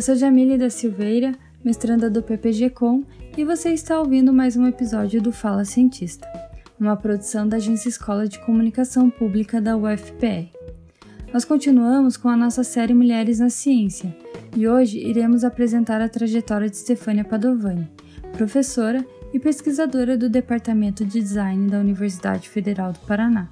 Eu 0.00 0.02
sou 0.02 0.14
Jamile 0.14 0.56
da 0.56 0.70
Silveira, 0.70 1.34
mestranda 1.62 2.08
do 2.08 2.22
PPG 2.22 2.70
Com, 2.70 3.04
e 3.36 3.44
você 3.44 3.68
está 3.68 4.00
ouvindo 4.00 4.32
mais 4.32 4.56
um 4.56 4.66
episódio 4.66 5.20
do 5.20 5.30
Fala 5.30 5.62
Cientista, 5.62 6.26
uma 6.80 6.96
produção 6.96 7.46
da 7.46 7.58
Agência 7.58 7.90
Escola 7.90 8.26
de 8.26 8.38
Comunicação 8.38 9.10
Pública 9.10 9.60
da 9.60 9.76
UFPR. 9.76 10.48
Nós 11.34 11.44
continuamos 11.44 12.16
com 12.16 12.30
a 12.30 12.36
nossa 12.36 12.64
série 12.64 12.94
Mulheres 12.94 13.40
na 13.40 13.50
Ciência 13.50 14.16
e 14.56 14.66
hoje 14.66 14.98
iremos 14.98 15.44
apresentar 15.44 16.00
a 16.00 16.08
trajetória 16.08 16.70
de 16.70 16.78
Stefania 16.78 17.22
Padovani, 17.22 17.86
professora 18.32 19.06
e 19.34 19.38
pesquisadora 19.38 20.16
do 20.16 20.30
Departamento 20.30 21.04
de 21.04 21.20
Design 21.20 21.68
da 21.68 21.78
Universidade 21.78 22.48
Federal 22.48 22.94
do 22.94 23.00
Paraná. 23.00 23.50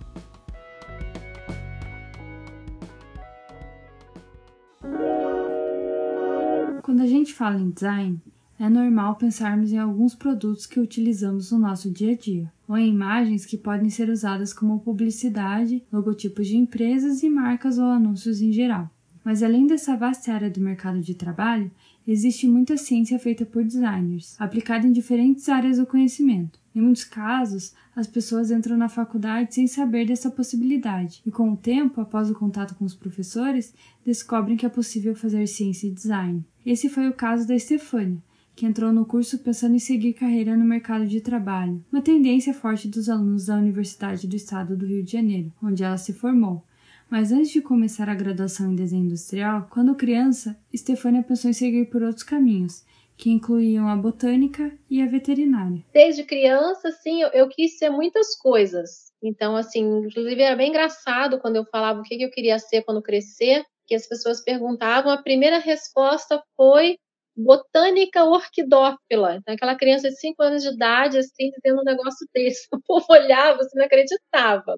Quando 6.99 7.07
a 7.07 7.13
gente 7.13 7.33
fala 7.33 7.61
em 7.61 7.71
design, 7.71 8.21
é 8.59 8.69
normal 8.69 9.15
pensarmos 9.15 9.71
em 9.71 9.79
alguns 9.79 10.17
produtos 10.17 10.67
que 10.67 10.81
utilizamos 10.81 11.53
no 11.53 11.59
nosso 11.61 11.93
dia 11.93 12.11
a 12.11 12.17
dia, 12.17 12.53
ou 12.67 12.77
em 12.77 12.89
imagens 12.89 13.47
que 13.47 13.57
podem 13.57 13.89
ser 13.89 14.11
usadas 14.11 14.53
como 14.53 14.81
publicidade, 14.81 15.81
logotipos 15.93 16.49
de 16.49 16.57
empresas 16.57 17.23
e 17.23 17.31
marcas 17.31 17.79
ou 17.79 17.85
anúncios 17.85 18.43
em 18.43 18.51
geral. 18.51 18.91
Mas 19.25 19.45
além 19.45 19.65
dessa 19.65 19.97
vasta 19.97 20.33
área 20.33 20.51
do 20.51 20.61
mercado 20.61 21.01
de 21.01 21.15
trabalho, 21.15 21.71
existe 22.05 22.49
muita 22.49 22.77
ciência 22.77 23.17
feita 23.17 23.47
por 23.47 23.63
designers, 23.63 24.35
aplicada 24.37 24.85
em 24.85 24.91
diferentes 24.91 25.49
áreas 25.49 25.77
do 25.77 25.87
conhecimento. 25.87 26.59
Em 26.75 26.81
muitos 26.81 27.05
casos, 27.05 27.75
as 27.95 28.07
pessoas 28.07 28.51
entram 28.51 28.77
na 28.77 28.89
faculdade 28.89 29.55
sem 29.55 29.67
saber 29.67 30.07
dessa 30.07 30.31
possibilidade, 30.31 31.21
e 31.27 31.31
com 31.31 31.53
o 31.53 31.57
tempo, 31.57 32.01
após 32.01 32.31
o 32.31 32.35
contato 32.35 32.75
com 32.75 32.85
os 32.85 32.95
professores, 32.95 33.73
descobrem 34.05 34.57
que 34.57 34.65
é 34.65 34.69
possível 34.69 35.15
fazer 35.15 35.47
ciência 35.47 35.87
e 35.87 35.93
design. 35.93 36.45
Esse 36.71 36.91
foi 36.91 37.09
o 37.09 37.15
caso 37.15 37.49
da 37.49 37.59
Stefania, 37.59 38.23
que 38.55 38.67
entrou 38.67 38.93
no 38.93 39.07
curso 39.07 39.39
pensando 39.39 39.75
em 39.75 39.79
seguir 39.79 40.13
carreira 40.13 40.55
no 40.55 40.67
mercado 40.67 41.07
de 41.07 41.19
trabalho, 41.19 41.83
uma 41.91 42.03
tendência 42.03 42.53
forte 42.53 42.87
dos 42.87 43.09
alunos 43.09 43.47
da 43.47 43.55
Universidade 43.55 44.27
do 44.27 44.37
Estado 44.37 44.77
do 44.77 44.85
Rio 44.85 45.03
de 45.03 45.13
Janeiro, 45.13 45.51
onde 45.63 45.83
ela 45.83 45.97
se 45.97 46.13
formou. 46.13 46.63
Mas 47.09 47.33
antes 47.33 47.49
de 47.49 47.63
começar 47.63 48.11
a 48.11 48.15
graduação 48.15 48.71
em 48.71 48.77
desenho 48.77 49.07
industrial, 49.07 49.67
quando 49.71 49.95
criança, 49.95 50.61
Stefania 50.77 51.23
pensou 51.23 51.51
em 51.51 51.55
seguir 51.55 51.87
por 51.87 52.03
outros 52.03 52.23
caminhos 52.23 52.85
que 53.17 53.31
incluíam 53.31 53.89
a 53.89 53.97
botânica 53.97 54.71
e 54.91 55.01
a 55.01 55.07
veterinária. 55.07 55.83
Desde 55.95 56.23
criança, 56.23 56.89
assim, 56.89 57.23
eu, 57.23 57.31
eu, 57.31 57.49
quis 57.49 57.79
ser 57.79 57.89
muitas 57.89 58.37
coisas. 58.37 59.11
Então, 59.23 59.57
assim, 59.57 60.05
inclusive 60.05 60.43
era 60.43 60.55
bem 60.55 60.69
engraçado 60.69 61.41
quando 61.41 61.57
eu 61.57 61.65
falava 61.65 62.01
o 62.01 62.03
que, 62.03 62.19
que 62.19 62.25
eu 62.25 62.31
queria 62.31 62.59
ser 62.59 62.83
quando 62.83 63.01
crescer, 63.01 63.65
que 63.89 63.95
as 63.95 64.07
pessoas 64.07 64.43
perguntavam, 64.45 65.11
a 65.11 65.23
primeira 65.23 65.59
resposta 65.59 66.43
foi 66.57 66.99
botânica 67.37 68.25
orquidófila. 68.25 69.37
Então, 69.37 69.55
aquela 69.55 69.77
criança 69.77 70.09
de 70.11 70.19
5 70.21 70.43
anos 70.43 70.63
de 70.63 70.71
idade, 70.71 71.19
assim, 71.19 71.51
tendo 71.63 71.81
um 71.81 71.85
negócio 71.85 72.27
desse. 72.35 72.69
O 72.73 72.81
povo 72.83 73.07
olhava, 73.11 73.59
você 73.59 73.79
não 73.79 73.87
acreditava. 73.87 74.77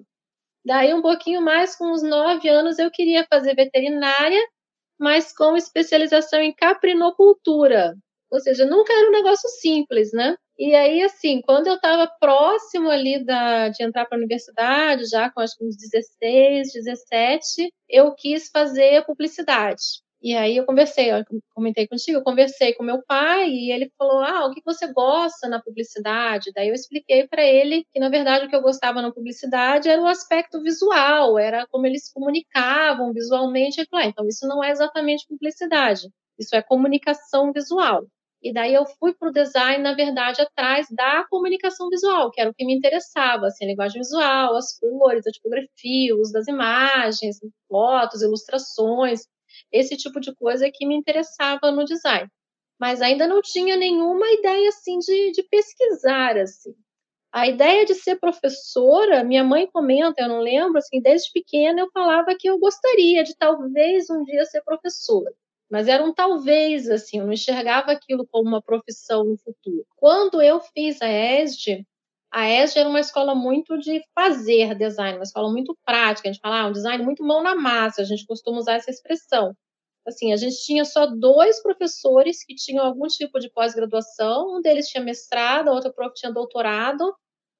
Daí, 0.65 0.93
um 0.93 1.01
pouquinho 1.01 1.41
mais, 1.41 1.75
com 1.75 1.91
uns 1.91 2.03
9 2.03 2.47
anos, 2.49 2.79
eu 2.79 2.91
queria 2.91 3.25
fazer 3.29 3.55
veterinária, 3.55 4.41
mas 4.99 5.33
com 5.35 5.57
especialização 5.57 6.39
em 6.41 6.53
caprinocultura. 6.53 7.95
Ou 8.31 8.39
seja, 8.39 8.65
nunca 8.65 8.93
era 8.93 9.09
um 9.09 9.11
negócio 9.11 9.49
simples, 9.49 10.11
né? 10.13 10.37
E 10.63 10.75
aí, 10.75 11.01
assim, 11.01 11.41
quando 11.41 11.65
eu 11.65 11.73
estava 11.73 12.05
próximo 12.19 12.87
ali 12.87 13.25
da, 13.25 13.69
de 13.69 13.83
entrar 13.83 14.05
para 14.05 14.15
a 14.15 14.19
universidade, 14.19 15.05
já 15.09 15.27
com 15.31 15.41
acho 15.41 15.57
que 15.57 15.65
uns 15.65 15.75
16, 15.75 16.71
17, 16.71 17.73
eu 17.89 18.13
quis 18.13 18.47
fazer 18.53 19.03
publicidade. 19.05 19.81
E 20.21 20.35
aí 20.35 20.55
eu 20.57 20.63
conversei, 20.67 21.11
eu 21.11 21.25
comentei 21.55 21.87
contigo, 21.87 22.19
eu 22.19 22.23
conversei 22.23 22.75
com 22.75 22.83
meu 22.83 23.01
pai 23.07 23.49
e 23.49 23.71
ele 23.71 23.91
falou: 23.97 24.19
"Ah, 24.19 24.45
o 24.45 24.51
que 24.53 24.61
você 24.63 24.85
gosta 24.93 25.49
na 25.49 25.59
publicidade?". 25.59 26.51
Daí 26.53 26.67
eu 26.69 26.75
expliquei 26.75 27.27
para 27.27 27.41
ele 27.43 27.83
que 27.91 27.99
na 27.99 28.09
verdade 28.09 28.45
o 28.45 28.49
que 28.49 28.55
eu 28.55 28.61
gostava 28.61 29.01
na 29.01 29.11
publicidade 29.11 29.89
era 29.89 29.99
o 30.01 30.05
aspecto 30.07 30.61
visual, 30.61 31.39
era 31.39 31.65
como 31.71 31.87
eles 31.87 32.05
se 32.05 32.13
comunicavam 32.13 33.11
visualmente. 33.13 33.79
Ele 33.81 33.87
falou: 33.89 34.05
ah, 34.05 34.09
"Então 34.09 34.27
isso 34.27 34.47
não 34.47 34.63
é 34.63 34.69
exatamente 34.69 35.25
publicidade, 35.27 36.07
isso 36.37 36.55
é 36.55 36.61
comunicação 36.61 37.51
visual". 37.51 38.05
E 38.43 38.51
daí 38.51 38.73
eu 38.73 38.85
fui 38.85 39.13
para 39.13 39.29
o 39.29 39.31
design, 39.31 39.83
na 39.83 39.93
verdade, 39.93 40.41
atrás 40.41 40.87
da 40.89 41.23
comunicação 41.29 41.89
visual, 41.89 42.31
que 42.31 42.41
era 42.41 42.49
o 42.49 42.53
que 42.53 42.65
me 42.65 42.73
interessava, 42.75 43.45
assim, 43.47 43.65
a 43.65 43.67
linguagem 43.67 44.01
visual, 44.01 44.55
as 44.55 44.79
cores, 44.79 45.27
a 45.27 45.31
tipografia, 45.31 46.15
o 46.15 46.19
uso 46.19 46.33
das 46.33 46.47
imagens, 46.47 47.39
fotos, 47.69 48.23
ilustrações, 48.23 49.21
esse 49.71 49.95
tipo 49.95 50.19
de 50.19 50.33
coisa 50.35 50.71
que 50.73 50.87
me 50.87 50.95
interessava 50.95 51.71
no 51.71 51.85
design. 51.85 52.27
Mas 52.79 52.99
ainda 53.01 53.27
não 53.27 53.41
tinha 53.43 53.77
nenhuma 53.77 54.27
ideia, 54.31 54.69
assim, 54.69 54.97
de, 54.99 55.31
de 55.33 55.43
pesquisar, 55.43 56.37
assim. 56.37 56.73
A 57.31 57.47
ideia 57.47 57.85
de 57.85 57.95
ser 57.95 58.19
professora, 58.19 59.23
minha 59.23 59.43
mãe 59.43 59.67
comenta, 59.67 60.23
eu 60.23 60.29
não 60.29 60.39
lembro, 60.39 60.79
assim, 60.79 60.99
desde 61.01 61.31
pequena 61.31 61.81
eu 61.81 61.91
falava 61.93 62.35
que 62.37 62.49
eu 62.49 62.59
gostaria 62.59 63.23
de 63.23 63.35
talvez 63.37 64.09
um 64.09 64.23
dia 64.23 64.43
ser 64.45 64.61
professora 64.63 65.31
mas 65.71 65.87
era 65.87 66.03
um 66.03 66.13
talvez, 66.13 66.89
assim, 66.89 67.19
eu 67.19 67.25
não 67.25 67.33
enxergava 67.33 67.91
aquilo 67.91 68.27
como 68.27 68.49
uma 68.49 68.61
profissão 68.61 69.23
no 69.23 69.37
futuro. 69.37 69.85
Quando 69.95 70.41
eu 70.41 70.59
fiz 70.59 71.01
a 71.01 71.07
ESD, 71.07 71.85
a 72.31 72.49
ESD 72.49 72.79
era 72.79 72.89
uma 72.89 72.99
escola 72.99 73.33
muito 73.33 73.77
de 73.79 74.01
fazer 74.13 74.75
design, 74.75 75.17
uma 75.17 75.23
escola 75.23 75.51
muito 75.51 75.77
prática, 75.85 76.29
a 76.29 76.31
gente 76.31 76.41
fala, 76.41 76.61
ah, 76.61 76.67
um 76.67 76.73
design 76.73 77.03
muito 77.03 77.23
mão 77.23 77.41
na 77.41 77.55
massa, 77.55 78.01
a 78.01 78.05
gente 78.05 78.25
costuma 78.25 78.57
usar 78.59 78.73
essa 78.75 78.91
expressão. 78.91 79.53
Assim, 80.05 80.33
a 80.33 80.35
gente 80.37 80.57
tinha 80.65 80.83
só 80.83 81.05
dois 81.05 81.61
professores 81.61 82.43
que 82.43 82.55
tinham 82.55 82.85
algum 82.85 83.07
tipo 83.07 83.39
de 83.39 83.49
pós-graduação, 83.51 84.57
um 84.57 84.61
deles 84.61 84.87
tinha 84.87 85.03
mestrado, 85.03 85.69
a 85.69 85.73
outra 85.73 85.93
prof 85.93 86.13
tinha 86.15 86.31
doutorado, 86.31 87.13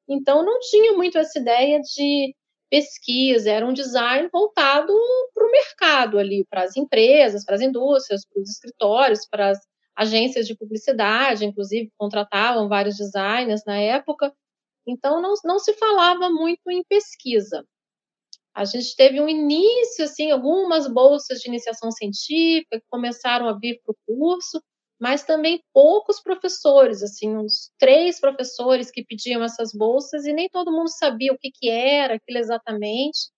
então 0.10 0.44
não 0.44 0.60
tinha 0.60 0.94
muito 0.94 1.18
essa 1.18 1.40
ideia 1.40 1.80
de 1.82 2.36
pesquisa, 2.72 3.52
era 3.52 3.66
um 3.66 3.74
design 3.74 4.30
voltado 4.32 4.94
para 5.34 5.46
o 5.46 5.52
mercado 5.52 6.18
ali, 6.18 6.46
para 6.50 6.64
as 6.64 6.78
empresas, 6.78 7.44
para 7.44 7.56
as 7.56 7.62
indústrias, 7.62 8.26
para 8.26 8.42
os 8.42 8.50
escritórios, 8.50 9.28
para 9.30 9.50
as 9.50 9.60
agências 9.96 10.48
de 10.48 10.56
publicidade, 10.56 11.46
inclusive 11.46 11.92
contratavam 11.98 12.70
vários 12.70 12.96
designers 12.96 13.62
na 13.68 13.78
época. 13.78 14.34
Então 14.88 15.22
não, 15.22 15.34
não 15.44 15.60
se 15.60 15.74
falava 15.74 16.30
muito 16.30 16.72
em 16.72 16.82
pesquisa. 16.86 17.66
A 18.54 18.66
gente 18.66 18.96
teve 18.96 19.20
um 19.20 19.30
início, 19.30 20.06
assim, 20.06 20.32
algumas 20.32 20.88
bolsas 20.88 21.40
de 21.40 21.50
iniciação 21.50 21.92
científica 21.92 22.80
que 22.80 22.86
começaram 22.90 23.48
a 23.48 23.54
vir 23.54 23.82
para 23.84 23.94
o 23.94 23.98
curso, 24.06 24.62
mas 25.02 25.24
também 25.24 25.60
poucos 25.74 26.22
professores, 26.22 27.02
assim, 27.02 27.36
uns 27.36 27.72
três 27.80 28.20
professores 28.20 28.92
que 28.92 29.04
pediam 29.04 29.44
essas 29.44 29.74
bolsas 29.74 30.26
e 30.26 30.32
nem 30.32 30.48
todo 30.48 30.72
mundo 30.72 30.90
sabia 30.90 31.34
o 31.34 31.38
que, 31.40 31.50
que 31.52 31.68
era 31.72 32.14
aquilo 32.14 32.38
exatamente. 32.38 33.32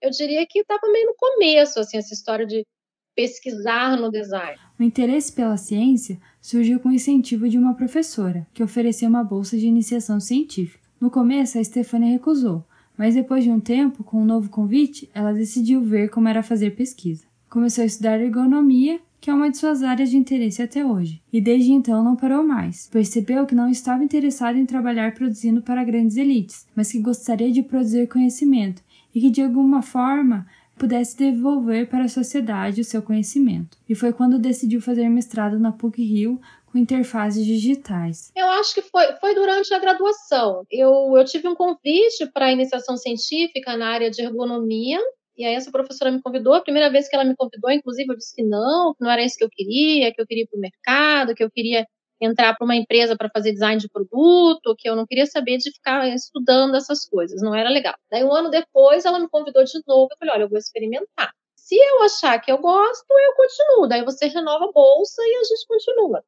Eu 0.00 0.10
diria 0.10 0.46
que 0.48 0.60
estava 0.60 0.90
meio 0.90 1.08
no 1.08 1.14
começo, 1.14 1.78
assim, 1.78 1.98
essa 1.98 2.14
história 2.14 2.46
de 2.46 2.66
pesquisar 3.14 3.98
no 3.98 4.10
design. 4.10 4.58
O 4.78 4.82
interesse 4.82 5.30
pela 5.30 5.58
ciência 5.58 6.18
surgiu 6.40 6.80
com 6.80 6.88
o 6.88 6.92
incentivo 6.92 7.50
de 7.50 7.58
uma 7.58 7.76
professora, 7.76 8.46
que 8.54 8.62
ofereceu 8.62 9.06
uma 9.06 9.22
bolsa 9.22 9.58
de 9.58 9.66
iniciação 9.66 10.18
científica. 10.20 10.88
No 10.98 11.10
começo, 11.10 11.58
a 11.58 11.62
Stefania 11.64 12.12
recusou, 12.12 12.64
mas 12.96 13.14
depois 13.14 13.44
de 13.44 13.50
um 13.50 13.60
tempo, 13.60 14.02
com 14.02 14.22
um 14.22 14.24
novo 14.24 14.48
convite, 14.48 15.10
ela 15.12 15.34
decidiu 15.34 15.82
ver 15.82 16.08
como 16.08 16.28
era 16.28 16.42
fazer 16.42 16.70
pesquisa. 16.70 17.26
Começou 17.50 17.82
a 17.82 17.86
estudar 17.86 18.18
ergonomia 18.18 18.98
que 19.20 19.28
é 19.28 19.34
uma 19.34 19.50
de 19.50 19.58
suas 19.58 19.82
áreas 19.82 20.10
de 20.10 20.16
interesse 20.16 20.62
até 20.62 20.84
hoje, 20.84 21.22
e 21.32 21.40
desde 21.40 21.72
então 21.72 22.02
não 22.02 22.16
parou 22.16 22.42
mais. 22.42 22.88
Percebeu 22.88 23.46
que 23.46 23.54
não 23.54 23.68
estava 23.68 24.02
interessado 24.02 24.56
em 24.56 24.64
trabalhar 24.64 25.14
produzindo 25.14 25.60
para 25.60 25.84
grandes 25.84 26.16
elites, 26.16 26.66
mas 26.74 26.90
que 26.90 27.00
gostaria 27.00 27.52
de 27.52 27.62
produzir 27.62 28.08
conhecimento 28.08 28.82
e 29.14 29.20
que 29.20 29.30
de 29.30 29.42
alguma 29.42 29.82
forma 29.82 30.46
pudesse 30.78 31.16
devolver 31.18 31.90
para 31.90 32.04
a 32.04 32.08
sociedade 32.08 32.80
o 32.80 32.84
seu 32.84 33.02
conhecimento. 33.02 33.76
E 33.86 33.94
foi 33.94 34.14
quando 34.14 34.38
decidiu 34.38 34.80
fazer 34.80 35.08
mestrado 35.10 35.58
na 35.58 35.72
PUC-Rio 35.72 36.40
com 36.64 36.78
interfaces 36.78 37.44
digitais. 37.44 38.32
Eu 38.34 38.48
acho 38.52 38.74
que 38.74 38.80
foi, 38.80 39.12
foi 39.20 39.34
durante 39.34 39.74
a 39.74 39.78
graduação. 39.78 40.64
Eu, 40.70 41.12
eu 41.16 41.24
tive 41.24 41.48
um 41.48 41.54
convite 41.54 42.26
para 42.32 42.52
iniciação 42.52 42.96
científica 42.96 43.76
na 43.76 43.88
área 43.88 44.10
de 44.10 44.22
ergonomia 44.22 44.98
e 45.40 45.44
aí 45.44 45.54
essa 45.54 45.70
professora 45.70 46.10
me 46.10 46.20
convidou, 46.20 46.54
a 46.54 46.60
primeira 46.62 46.90
vez 46.90 47.08
que 47.08 47.16
ela 47.16 47.24
me 47.24 47.34
convidou, 47.34 47.70
inclusive 47.70 48.12
eu 48.12 48.16
disse 48.16 48.34
que 48.34 48.42
não, 48.42 48.94
que 48.94 49.02
não 49.02 49.10
era 49.10 49.22
isso 49.22 49.36
que 49.38 49.44
eu 49.44 49.48
queria, 49.50 50.12
que 50.12 50.20
eu 50.20 50.26
queria 50.26 50.44
ir 50.44 50.46
para 50.46 50.58
o 50.58 50.60
mercado, 50.60 51.34
que 51.34 51.42
eu 51.42 51.50
queria 51.50 51.86
entrar 52.20 52.54
para 52.54 52.64
uma 52.64 52.76
empresa 52.76 53.16
para 53.16 53.30
fazer 53.30 53.52
design 53.52 53.80
de 53.80 53.88
produto, 53.88 54.74
que 54.76 54.88
eu 54.88 54.94
não 54.94 55.06
queria 55.06 55.24
saber 55.24 55.56
de 55.56 55.72
ficar 55.72 56.06
estudando 56.08 56.76
essas 56.76 57.06
coisas, 57.06 57.40
não 57.40 57.54
era 57.54 57.70
legal. 57.70 57.94
Daí 58.10 58.22
um 58.22 58.32
ano 58.32 58.50
depois 58.50 59.06
ela 59.06 59.18
me 59.18 59.28
convidou 59.30 59.64
de 59.64 59.80
novo, 59.86 60.08
eu 60.12 60.16
falei, 60.18 60.34
olha, 60.34 60.42
eu 60.42 60.48
vou 60.50 60.58
experimentar. 60.58 61.32
Se 61.56 61.76
eu 61.76 62.02
achar 62.02 62.38
que 62.38 62.52
eu 62.52 62.58
gosto, 62.58 63.06
eu 63.08 63.34
continuo. 63.34 63.88
Daí 63.88 64.04
você 64.04 64.26
renova 64.26 64.66
a 64.66 64.72
bolsa 64.72 65.22
e 65.22 65.36
a 65.36 65.44
gente 65.44 65.66
continua. 65.66 66.22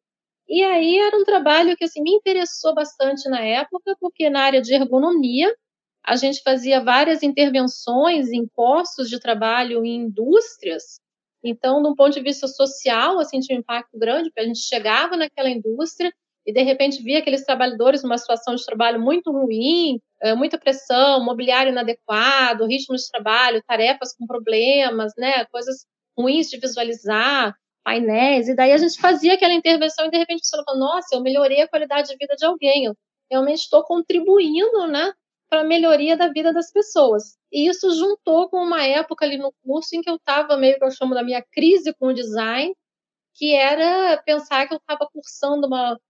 E 0.48 0.62
aí 0.62 0.98
era 0.98 1.16
um 1.16 1.24
trabalho 1.24 1.76
que 1.76 1.84
assim 1.84 2.02
me 2.02 2.12
interessou 2.12 2.74
bastante 2.74 3.28
na 3.28 3.40
época, 3.40 3.96
porque 4.00 4.30
na 4.30 4.42
área 4.42 4.62
de 4.62 4.74
ergonomia 4.74 5.54
a 6.04 6.16
gente 6.16 6.42
fazia 6.42 6.82
várias 6.82 7.22
intervenções 7.22 8.30
em 8.32 8.46
postos 8.54 9.08
de 9.08 9.20
trabalho 9.20 9.84
em 9.84 9.96
indústrias, 10.06 11.00
Então, 11.44 11.82
de 11.82 11.88
um 11.88 11.94
ponto 11.94 12.12
de 12.14 12.20
vista 12.22 12.46
social, 12.48 13.18
assim, 13.18 13.40
tinha 13.40 13.56
um 13.56 13.60
impacto 13.60 13.98
grande, 13.98 14.30
porque 14.30 14.40
a 14.40 14.46
gente 14.46 14.60
chegava 14.60 15.16
naquela 15.16 15.50
indústria 15.50 16.12
e, 16.46 16.52
de 16.52 16.62
repente, 16.62 17.02
via 17.02 17.18
aqueles 17.18 17.44
trabalhadores 17.44 18.02
numa 18.02 18.18
situação 18.18 18.54
de 18.54 18.64
trabalho 18.64 19.00
muito 19.00 19.30
ruim, 19.32 20.00
eh, 20.22 20.34
muita 20.34 20.58
pressão, 20.58 21.24
mobiliário 21.24 21.70
inadequado, 21.72 22.66
ritmo 22.66 22.96
de 22.96 23.08
trabalho, 23.10 23.62
tarefas 23.66 24.14
com 24.16 24.26
problemas, 24.26 25.12
né, 25.18 25.44
coisas 25.46 25.84
ruins 26.16 26.48
de 26.50 26.58
visualizar, 26.58 27.54
painéis, 27.84 28.48
e 28.48 28.54
daí 28.54 28.72
a 28.72 28.76
gente 28.76 29.00
fazia 29.00 29.34
aquela 29.34 29.52
intervenção 29.54 30.06
e, 30.06 30.10
de 30.10 30.18
repente, 30.18 30.38
a 30.38 30.42
pessoa 30.42 30.64
falou, 30.64 30.80
nossa, 30.80 31.14
eu 31.16 31.20
melhorei 31.22 31.62
a 31.62 31.68
qualidade 31.68 32.08
de 32.08 32.16
vida 32.16 32.34
de 32.36 32.44
alguém, 32.46 32.84
eu 32.86 32.94
realmente 33.30 33.60
estou 33.60 33.82
contribuindo, 33.84 34.86
né, 34.88 35.12
para 35.52 35.60
a 35.60 35.64
melhoria 35.64 36.16
da 36.16 36.28
vida 36.28 36.50
das 36.50 36.72
pessoas. 36.72 37.36
E 37.52 37.68
isso 37.68 37.94
juntou 37.94 38.48
com 38.48 38.56
uma 38.56 38.86
época 38.86 39.26
ali 39.26 39.36
no 39.36 39.52
curso 39.62 39.94
em 39.94 40.00
que 40.00 40.08
eu 40.08 40.16
estava 40.16 40.56
meio 40.56 40.78
que 40.78 40.84
eu 40.84 40.90
chamo 40.90 41.14
da 41.14 41.22
minha 41.22 41.44
crise 41.52 41.92
com 41.92 42.06
o 42.06 42.14
design, 42.14 42.74
que 43.34 43.54
era 43.54 44.16
pensar 44.24 44.66
que 44.66 44.72
eu 44.72 44.78
estava 44.78 45.06
cursando 45.12 45.66
uma 45.66 46.00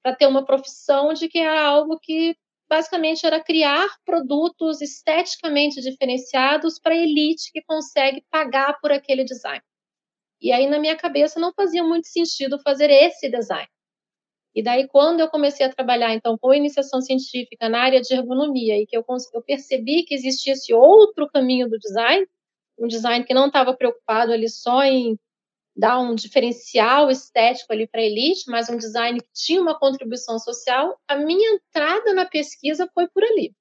para 0.00 0.14
ter 0.14 0.26
uma 0.28 0.44
profissão 0.44 1.12
de 1.12 1.28
que 1.28 1.40
era 1.40 1.60
algo 1.60 1.98
que 2.00 2.36
basicamente 2.68 3.26
era 3.26 3.42
criar 3.42 3.88
produtos 4.04 4.80
esteticamente 4.80 5.80
diferenciados 5.80 6.78
para 6.78 6.94
a 6.94 6.96
elite 6.96 7.50
que 7.52 7.62
consegue 7.62 8.24
pagar 8.30 8.78
por 8.80 8.92
aquele 8.92 9.24
design. 9.24 9.60
E 10.40 10.52
aí 10.52 10.68
na 10.68 10.78
minha 10.78 10.96
cabeça 10.96 11.40
não 11.40 11.52
fazia 11.52 11.82
muito 11.82 12.06
sentido 12.06 12.60
fazer 12.60 12.90
esse 12.90 13.28
design. 13.28 13.68
E 14.54 14.62
daí, 14.62 14.86
quando 14.86 15.20
eu 15.20 15.28
comecei 15.28 15.64
a 15.64 15.72
trabalhar, 15.72 16.12
então, 16.14 16.36
com 16.38 16.52
iniciação 16.52 17.00
científica 17.00 17.68
na 17.68 17.80
área 17.80 18.00
de 18.00 18.12
ergonomia 18.12 18.78
e 18.78 18.86
que 18.86 18.96
eu, 18.96 19.04
eu 19.32 19.42
percebi 19.42 20.04
que 20.04 20.14
existia 20.14 20.52
esse 20.52 20.74
outro 20.74 21.28
caminho 21.30 21.68
do 21.68 21.78
design, 21.78 22.26
um 22.78 22.86
design 22.86 23.24
que 23.24 23.34
não 23.34 23.46
estava 23.46 23.74
preocupado 23.74 24.32
ali 24.32 24.48
só 24.48 24.82
em 24.82 25.18
dar 25.74 25.98
um 25.98 26.14
diferencial 26.14 27.10
estético 27.10 27.72
ali 27.72 27.86
para 27.86 28.00
a 28.00 28.04
elite, 28.04 28.44
mas 28.48 28.68
um 28.68 28.76
design 28.76 29.18
que 29.20 29.28
tinha 29.32 29.60
uma 29.60 29.78
contribuição 29.78 30.38
social, 30.38 30.98
a 31.08 31.16
minha 31.16 31.54
entrada 31.54 32.12
na 32.12 32.26
pesquisa 32.26 32.88
foi 32.94 33.08
por 33.08 33.24
ali. 33.24 33.54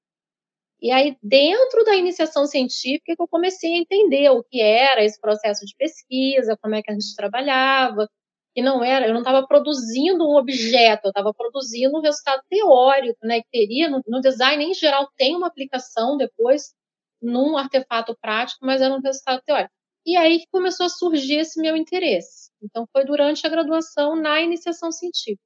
E 0.82 0.92
aí, 0.92 1.16
dentro 1.22 1.84
da 1.86 1.96
iniciação 1.96 2.46
científica, 2.48 3.16
que 3.16 3.22
eu 3.22 3.28
comecei 3.28 3.76
a 3.76 3.78
entender 3.78 4.30
o 4.32 4.44
que 4.44 4.60
era 4.60 5.04
esse 5.04 5.20
processo 5.22 5.66
de 5.66 5.76
pesquisa, 5.78 6.58
como 6.62 6.76
é 6.76 6.82
que 6.82 6.92
a 6.92 6.94
gente 6.94 7.16
trabalhava, 7.16 8.10
que 8.53 8.62
não 8.62 8.83
era, 8.83 9.07
eu 9.07 9.13
não 9.13 9.21
estava 9.21 9.45
produzindo 9.48 10.25
um 10.27 10.36
objeto, 10.36 11.06
eu 11.06 11.09
estava 11.09 11.33
produzindo 11.33 11.98
um 11.98 12.01
resultado 12.01 12.42
teórico, 12.50 13.19
né, 13.24 13.42
que 13.42 13.48
teria, 13.51 13.89
no, 13.89 14.01
no, 14.06 14.19
design 14.19 14.63
em 14.63 14.74
geral 14.74 15.09
tem 15.18 15.36
uma 15.36 15.48
aplicação 15.48 16.18
depois 16.18 16.74
num 17.21 17.57
artefato 17.57 18.15
prático, 18.19 18.65
mas 18.65 18.81
era 18.81 18.94
um 18.94 19.00
resultado 19.00 19.42
teórico. 19.45 19.71
E 20.06 20.18
aí 20.18 20.39
que 20.39 20.48
começou 20.51 20.88
a 20.88 20.89
surgir 20.89 21.38
esse 21.38 21.62
meu 21.62 21.77
interesse. 21.77 22.50
Então 22.62 22.88
foi 22.92 23.06
durante 23.06 23.45
a 23.45 23.50
graduação 23.50 24.15
na 24.15 24.42
iniciação 24.42 24.92
científica. 24.92 25.42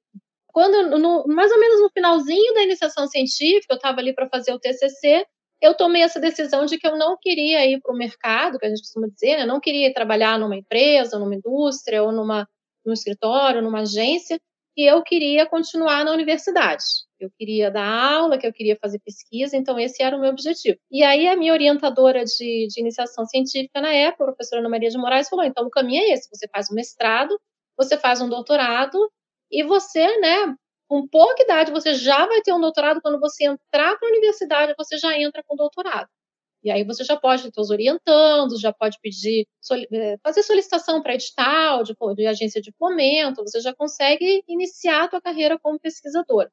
Quando, 0.48 0.98
no, 0.98 1.26
mais 1.26 1.52
ou 1.52 1.60
menos 1.60 1.82
no 1.82 1.90
finalzinho 1.90 2.54
da 2.54 2.62
iniciação 2.62 3.06
científica, 3.06 3.74
eu 3.74 3.76
estava 3.76 4.00
ali 4.00 4.14
para 4.14 4.28
fazer 4.28 4.52
o 4.52 4.58
TCC, 4.58 5.26
eu 5.60 5.74
tomei 5.74 6.02
essa 6.02 6.18
decisão 6.18 6.64
de 6.64 6.78
que 6.78 6.86
eu 6.86 6.96
não 6.96 7.16
queria 7.20 7.66
ir 7.66 7.80
para 7.80 7.92
o 7.92 7.96
mercado, 7.96 8.58
que 8.58 8.66
a 8.66 8.68
gente 8.68 8.80
costuma 8.80 9.06
dizer, 9.08 9.36
né? 9.36 9.46
não 9.46 9.60
queria 9.60 9.92
trabalhar 9.92 10.38
numa 10.38 10.56
empresa, 10.56 11.18
numa 11.18 11.34
indústria 11.34 12.02
ou 12.02 12.12
numa 12.12 12.48
num 12.86 12.92
escritório, 12.92 13.60
numa 13.60 13.80
agência, 13.80 14.38
e 14.76 14.84
eu 14.84 15.02
queria 15.02 15.46
continuar 15.46 16.04
na 16.04 16.12
universidade. 16.12 16.84
Eu 17.18 17.30
queria 17.38 17.70
dar 17.70 17.86
aula, 17.86 18.36
que 18.36 18.46
eu 18.46 18.52
queria 18.52 18.76
fazer 18.76 18.98
pesquisa, 18.98 19.56
então 19.56 19.78
esse 19.78 20.02
era 20.02 20.16
o 20.16 20.20
meu 20.20 20.30
objetivo. 20.30 20.78
E 20.90 21.02
aí 21.02 21.26
a 21.26 21.36
minha 21.36 21.52
orientadora 21.52 22.24
de, 22.24 22.66
de 22.68 22.80
iniciação 22.80 23.24
científica 23.24 23.80
na 23.80 23.92
época, 23.92 24.24
a 24.24 24.26
professora 24.26 24.60
Ana 24.60 24.68
Maria 24.68 24.90
de 24.90 24.98
Moraes, 24.98 25.28
falou: 25.28 25.44
então 25.44 25.66
o 25.66 25.70
caminho 25.70 26.02
é 26.02 26.12
esse: 26.12 26.28
você 26.30 26.46
faz 26.48 26.70
um 26.70 26.74
mestrado, 26.74 27.40
você 27.76 27.96
faz 27.96 28.20
um 28.20 28.28
doutorado, 28.28 28.98
e 29.50 29.62
você, 29.62 30.18
né, 30.18 30.54
com 30.88 31.06
pouca 31.08 31.42
idade, 31.42 31.72
você 31.72 31.94
já 31.94 32.26
vai 32.26 32.42
ter 32.42 32.52
um 32.52 32.60
doutorado. 32.60 33.00
Quando 33.00 33.18
você 33.18 33.44
entrar 33.44 33.96
para 33.96 34.08
a 34.08 34.10
universidade, 34.10 34.74
você 34.76 34.98
já 34.98 35.18
entra 35.18 35.42
com 35.46 35.56
doutorado. 35.56 36.08
E 36.66 36.70
aí 36.72 36.82
você 36.82 37.04
já 37.04 37.16
pode 37.16 37.48
ter 37.52 37.60
os 37.60 37.70
orientandos, 37.70 38.60
já 38.60 38.72
pode 38.72 38.98
pedir, 39.00 39.46
eh, 39.92 40.16
fazer 40.20 40.42
solicitação 40.42 41.00
para 41.00 41.14
edital, 41.14 41.84
de, 41.84 41.94
de, 42.16 42.26
agência 42.26 42.60
de 42.60 42.72
fomento, 42.72 43.44
você 43.44 43.60
já 43.60 43.72
consegue 43.72 44.42
iniciar 44.48 45.04
a 45.04 45.08
tua 45.08 45.20
carreira 45.20 45.56
como 45.60 45.78
pesquisador. 45.78 46.50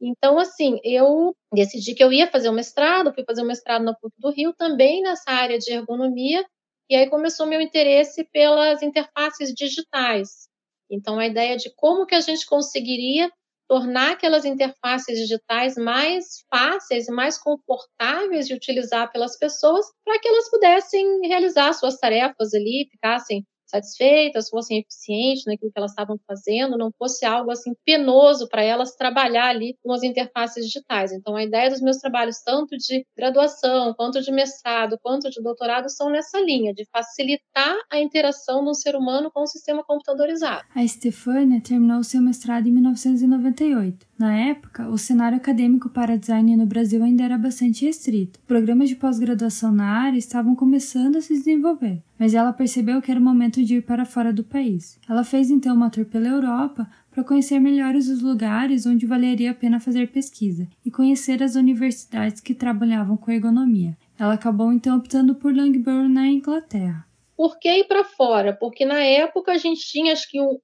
Então, 0.00 0.40
assim, 0.40 0.80
eu 0.82 1.36
decidi 1.54 1.94
que 1.94 2.02
eu 2.02 2.12
ia 2.12 2.26
fazer 2.26 2.48
o 2.48 2.52
mestrado, 2.52 3.14
fui 3.14 3.22
fazer 3.24 3.42
o 3.42 3.46
mestrado 3.46 3.84
na 3.84 3.94
PUC 3.94 4.12
do 4.18 4.30
Rio, 4.32 4.52
também 4.54 5.00
nessa 5.02 5.30
área 5.30 5.56
de 5.56 5.72
ergonomia, 5.72 6.44
e 6.90 6.96
aí 6.96 7.08
começou 7.08 7.46
meu 7.46 7.60
interesse 7.60 8.24
pelas 8.24 8.82
interfaces 8.82 9.54
digitais. 9.54 10.48
Então, 10.90 11.20
a 11.20 11.26
ideia 11.28 11.56
de 11.56 11.72
como 11.76 12.06
que 12.06 12.16
a 12.16 12.20
gente 12.20 12.44
conseguiria 12.44 13.30
tornar 13.72 14.12
aquelas 14.12 14.44
interfaces 14.44 15.18
digitais 15.18 15.76
mais 15.76 16.44
fáceis 16.50 17.08
e 17.08 17.10
mais 17.10 17.38
confortáveis 17.38 18.46
de 18.46 18.52
utilizar 18.52 19.10
pelas 19.10 19.38
pessoas 19.38 19.86
para 20.04 20.18
que 20.20 20.28
elas 20.28 20.50
pudessem 20.50 21.26
realizar 21.26 21.72
suas 21.72 21.96
tarefas 21.96 22.52
ali, 22.52 22.86
ficassem 22.90 23.46
satisfeitas, 23.72 24.48
fossem 24.48 24.78
eficientes 24.78 25.44
naquilo 25.46 25.72
que 25.72 25.78
elas 25.78 25.92
estavam 25.92 26.18
fazendo, 26.26 26.76
não 26.76 26.92
fosse 26.98 27.24
algo 27.24 27.50
assim 27.50 27.72
penoso 27.84 28.48
para 28.48 28.62
elas 28.62 28.94
trabalhar 28.94 29.48
ali 29.48 29.76
com 29.82 29.92
as 29.92 30.02
interfaces 30.02 30.64
digitais. 30.64 31.12
Então, 31.12 31.34
a 31.34 31.42
ideia 31.42 31.70
dos 31.70 31.80
meus 31.80 31.96
trabalhos, 31.96 32.42
tanto 32.44 32.76
de 32.76 33.04
graduação, 33.16 33.94
quanto 33.94 34.20
de 34.20 34.30
mestrado, 34.30 34.98
quanto 35.02 35.30
de 35.30 35.42
doutorado, 35.42 35.88
são 35.88 36.10
nessa 36.10 36.38
linha, 36.40 36.74
de 36.74 36.84
facilitar 36.92 37.76
a 37.90 37.98
interação 37.98 38.64
do 38.64 38.74
ser 38.74 38.94
humano 38.94 39.30
com 39.32 39.42
o 39.42 39.46
sistema 39.46 39.82
computadorizado. 39.82 40.64
A 40.74 40.86
Stefania 40.86 41.60
terminou 41.60 42.04
seu 42.04 42.20
mestrado 42.20 42.68
em 42.68 42.72
1998. 42.72 44.06
Na 44.18 44.36
época, 44.36 44.88
o 44.88 44.96
cenário 44.96 45.36
acadêmico 45.36 45.88
para 45.88 46.16
design 46.16 46.56
no 46.56 46.66
Brasil 46.66 47.02
ainda 47.02 47.24
era 47.24 47.36
bastante 47.36 47.84
restrito. 47.84 48.38
Programas 48.46 48.88
de 48.88 48.96
pós-graduação 48.96 49.72
na 49.72 49.86
área 49.86 50.18
estavam 50.18 50.54
começando 50.54 51.16
a 51.16 51.20
se 51.20 51.34
desenvolver, 51.34 52.02
mas 52.18 52.34
ela 52.34 52.52
percebeu 52.52 53.02
que 53.02 53.10
era 53.10 53.18
o 53.18 53.22
momento 53.22 53.61
de 53.64 53.76
ir 53.76 53.82
para 53.82 54.04
fora 54.04 54.32
do 54.32 54.44
país. 54.44 54.98
Ela 55.08 55.24
fez 55.24 55.50
então 55.50 55.74
uma 55.74 55.90
tour 55.90 56.04
pela 56.04 56.28
Europa 56.28 56.88
para 57.10 57.24
conhecer 57.24 57.58
melhores 57.58 58.08
os 58.08 58.22
lugares 58.22 58.86
onde 58.86 59.06
valeria 59.06 59.50
a 59.50 59.54
pena 59.54 59.78
fazer 59.78 60.10
pesquisa 60.10 60.66
e 60.84 60.90
conhecer 60.90 61.42
as 61.42 61.54
universidades 61.54 62.40
que 62.40 62.54
trabalhavam 62.54 63.16
com 63.16 63.30
ergonomia. 63.30 63.96
Ela 64.18 64.34
acabou 64.34 64.72
então 64.72 64.96
optando 64.96 65.34
por 65.34 65.54
Loughborough 65.54 66.08
na 66.08 66.26
Inglaterra. 66.26 67.06
Por 67.36 67.58
que 67.58 67.68
ir 67.68 67.84
para 67.84 68.04
fora? 68.04 68.52
Porque 68.52 68.84
na 68.84 69.00
época 69.00 69.52
a 69.52 69.58
gente 69.58 69.80
tinha 69.80 70.12
acho 70.12 70.30
que 70.30 70.40
um, 70.40 70.58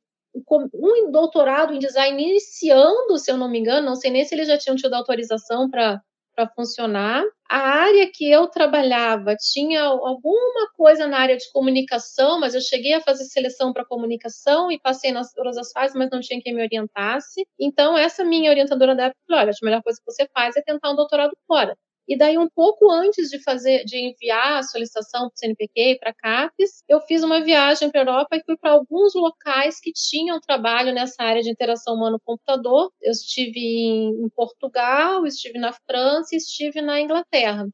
um 0.75 1.11
doutorado 1.11 1.75
em 1.75 1.79
design 1.79 2.23
iniciando, 2.23 3.19
se 3.19 3.31
eu 3.31 3.37
não 3.37 3.51
me 3.51 3.59
engano, 3.59 3.87
não 3.87 3.97
sei 3.97 4.11
nem 4.11 4.25
se 4.25 4.35
eles 4.35 4.49
já 4.49 4.57
tinham 4.57 4.77
tido 4.77 4.95
autorização 4.95 5.69
para 5.69 6.01
para 6.39 6.49
funcionar. 6.55 7.25
A 7.51 7.59
área 7.59 8.09
que 8.13 8.31
eu 8.31 8.47
trabalhava 8.49 9.35
tinha 9.37 9.83
alguma 9.83 10.71
coisa 10.77 11.07
na 11.09 11.19
área 11.19 11.37
de 11.37 11.51
comunicação, 11.53 12.39
mas 12.39 12.55
eu 12.55 12.61
cheguei 12.61 12.95
a 12.95 13.01
fazer 13.01 13.25
seleção 13.25 13.73
para 13.73 13.85
comunicação 13.85 14.71
e 14.71 14.79
passei 14.81 15.11
nas 15.13 15.33
todas 15.33 15.57
as 15.59 15.73
fases, 15.73 15.97
mas 15.97 16.11
não 16.13 16.21
tinha 16.21 16.41
quem 16.41 16.55
me 16.55 16.63
orientasse. 16.63 17.45
Então, 17.59 17.97
essa 17.99 18.25
minha 18.25 18.51
orientadora 18.51 18.95
da 18.95 19.05
época 19.07 19.21
falou: 19.27 19.43
olha, 19.43 19.51
a 19.51 19.65
melhor 19.67 19.83
coisa 19.83 19.99
que 19.99 20.13
você 20.13 20.29
faz 20.33 20.57
é 20.57 20.63
tentar 20.63 20.93
um 20.93 20.97
doutorado 20.97 21.33
fora. 21.49 21.77
E 22.09 22.17
daí, 22.17 22.39
um 22.39 22.49
pouco 22.49 22.91
antes 22.91 23.29
de 23.29 23.39
fazer, 23.43 23.85
de 23.85 23.99
enviar 23.99 24.59
a 24.59 24.63
solicitação 24.63 25.29
para 25.29 25.35
o 25.35 25.39
CNPq 25.39 25.73
e 25.77 25.99
para 25.99 26.11
a 26.11 26.15
CAPES, 26.15 26.83
eu 26.89 27.03
fiz 27.03 27.23
uma 27.23 27.43
viagem 27.45 27.91
para 27.91 28.01
a 28.01 28.05
Europa 28.05 28.37
e 28.37 28.43
fui 28.47 28.57
para 28.57 28.71
alguns 28.71 29.15
locais 29.15 29.79
que 29.79 29.93
tinham 29.93 30.41
trabalho 30.41 30.95
nessa 30.95 31.23
área 31.23 31.43
de 31.43 31.51
interação 31.51 31.95
humano-computador. 31.97 32.91
Eu 33.03 33.13
estive 33.13 33.61
em, 33.61 34.29
Portugal, 34.35 35.27
estive 35.27 35.59
na 35.59 35.73
França 35.73 36.35
e 36.35 36.39
estive 36.39 36.81
na 36.81 36.99
Inglaterra. 36.99 37.69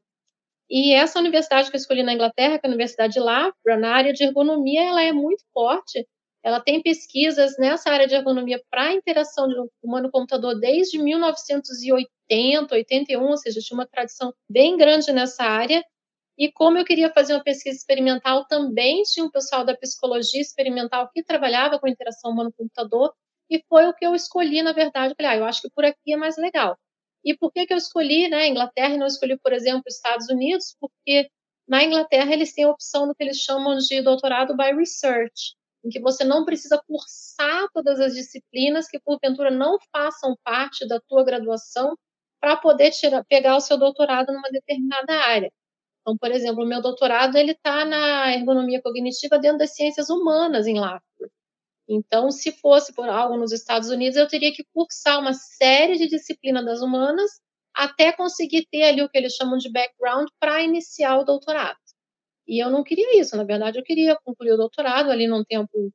E 0.69 0.93
essa 0.93 1.19
universidade 1.19 1.69
que 1.69 1.77
eu 1.77 1.79
escolhi 1.79 2.03
na 2.03 2.13
Inglaterra, 2.13 2.59
que 2.59 2.65
é 2.65 2.67
a 2.67 2.71
Universidade 2.71 3.13
de 3.13 3.19
na 3.19 3.95
área 3.95 4.11
de 4.11 4.23
ergonomia, 4.23 4.83
ela 4.83 5.01
é 5.01 5.13
muito 5.13 5.43
forte. 5.53 6.05
Ela 6.43 6.59
tem 6.59 6.81
pesquisas 6.81 7.57
nessa 7.57 7.89
área 7.89 8.07
de 8.07 8.15
ergonomia 8.15 8.61
para 8.69 8.93
interação 8.93 9.47
humano-computador 9.81 10.59
desde 10.59 11.01
1980 11.01 12.09
80, 12.29 12.73
81, 12.75 13.23
ou 13.23 13.37
seja, 13.37 13.59
tinha 13.59 13.77
uma 13.77 13.87
tradição 13.87 14.33
bem 14.49 14.77
grande 14.77 15.11
nessa 15.11 15.43
área. 15.43 15.83
E 16.37 16.51
como 16.51 16.77
eu 16.77 16.85
queria 16.85 17.11
fazer 17.11 17.33
uma 17.33 17.43
pesquisa 17.43 17.77
experimental, 17.77 18.45
também 18.45 19.03
tinha 19.03 19.25
um 19.25 19.31
pessoal 19.31 19.63
da 19.63 19.75
psicologia 19.75 20.41
experimental 20.41 21.09
que 21.13 21.23
trabalhava 21.23 21.79
com 21.79 21.87
interação 21.87 22.31
humano-computador, 22.31 23.13
e 23.49 23.63
foi 23.69 23.87
o 23.87 23.93
que 23.93 24.05
eu 24.05 24.15
escolhi, 24.15 24.61
na 24.61 24.73
verdade. 24.73 25.13
Eu 25.13 25.15
falei, 25.15 25.31
ah, 25.31 25.37
eu 25.37 25.45
acho 25.45 25.61
que 25.61 25.69
por 25.69 25.85
aqui 25.85 26.13
é 26.13 26.17
mais 26.17 26.37
legal. 26.37 26.77
E 27.23 27.35
por 27.35 27.51
que, 27.51 27.65
que 27.65 27.73
eu 27.73 27.77
escolhi 27.77 28.27
né, 28.29 28.47
Inglaterra 28.47 28.93
e 28.93 28.97
não 28.97 29.07
escolhi, 29.07 29.37
por 29.39 29.53
exemplo, 29.53 29.83
Estados 29.87 30.29
Unidos? 30.29 30.75
Porque 30.79 31.29
na 31.67 31.83
Inglaterra 31.83 32.31
eles 32.33 32.53
têm 32.53 32.65
a 32.65 32.69
opção 32.69 33.07
do 33.07 33.15
que 33.15 33.23
eles 33.23 33.37
chamam 33.37 33.77
de 33.77 34.01
doutorado 34.01 34.55
by 34.55 34.71
research, 34.75 35.55
em 35.83 35.89
que 35.89 35.99
você 35.99 36.23
não 36.23 36.45
precisa 36.45 36.81
cursar 36.87 37.67
todas 37.73 37.99
as 37.99 38.13
disciplinas 38.13 38.87
que 38.87 38.99
porventura 38.99 39.49
não 39.49 39.77
façam 39.91 40.35
parte 40.43 40.87
da 40.87 40.99
tua 41.07 41.23
graduação, 41.23 41.95
para 42.45 42.57
poder 42.57 42.91
tirar, 42.91 43.25
pegar 43.25 43.55
o 43.55 43.59
seu 43.59 43.75
doutorado 43.75 44.31
numa 44.31 44.51
determinada 44.51 45.13
área. 45.15 45.51
Então, 46.01 46.15
por 46.15 46.29
exemplo, 46.29 46.63
o 46.63 46.67
meu 46.67 46.79
doutorado 46.79 47.35
ele 47.39 47.53
está 47.53 47.83
na 47.83 48.35
ergonomia 48.35 48.79
cognitiva 48.83 49.39
dentro 49.39 49.57
das 49.57 49.73
ciências 49.73 50.11
humanas 50.11 50.67
em 50.67 50.79
Lavford. 50.79 51.31
Então, 51.89 52.29
se 52.29 52.51
fosse 52.51 52.93
por 52.93 53.09
algo 53.09 53.35
nos 53.35 53.51
Estados 53.51 53.89
Unidos, 53.89 54.15
eu 54.15 54.27
teria 54.27 54.53
que 54.53 54.63
cursar 54.71 55.19
uma 55.19 55.33
série 55.33 55.97
de 55.97 56.07
disciplinas 56.07 56.63
das 56.63 56.81
humanas 56.83 57.31
até 57.73 58.11
conseguir 58.11 58.67
ter 58.71 58.83
ali 58.83 59.01
o 59.01 59.09
que 59.09 59.17
eles 59.17 59.33
chamam 59.33 59.57
de 59.57 59.71
background 59.71 60.27
para 60.39 60.61
iniciar 60.61 61.17
o 61.17 61.23
doutorado. 61.23 61.79
E 62.47 62.63
eu 62.63 62.69
não 62.69 62.83
queria 62.83 63.19
isso, 63.19 63.35
na 63.35 63.43
verdade, 63.43 63.79
eu 63.79 63.83
queria 63.83 64.15
concluir 64.23 64.51
o 64.51 64.57
doutorado 64.57 65.09
ali 65.09 65.25
num 65.25 65.43
tempo 65.43 65.91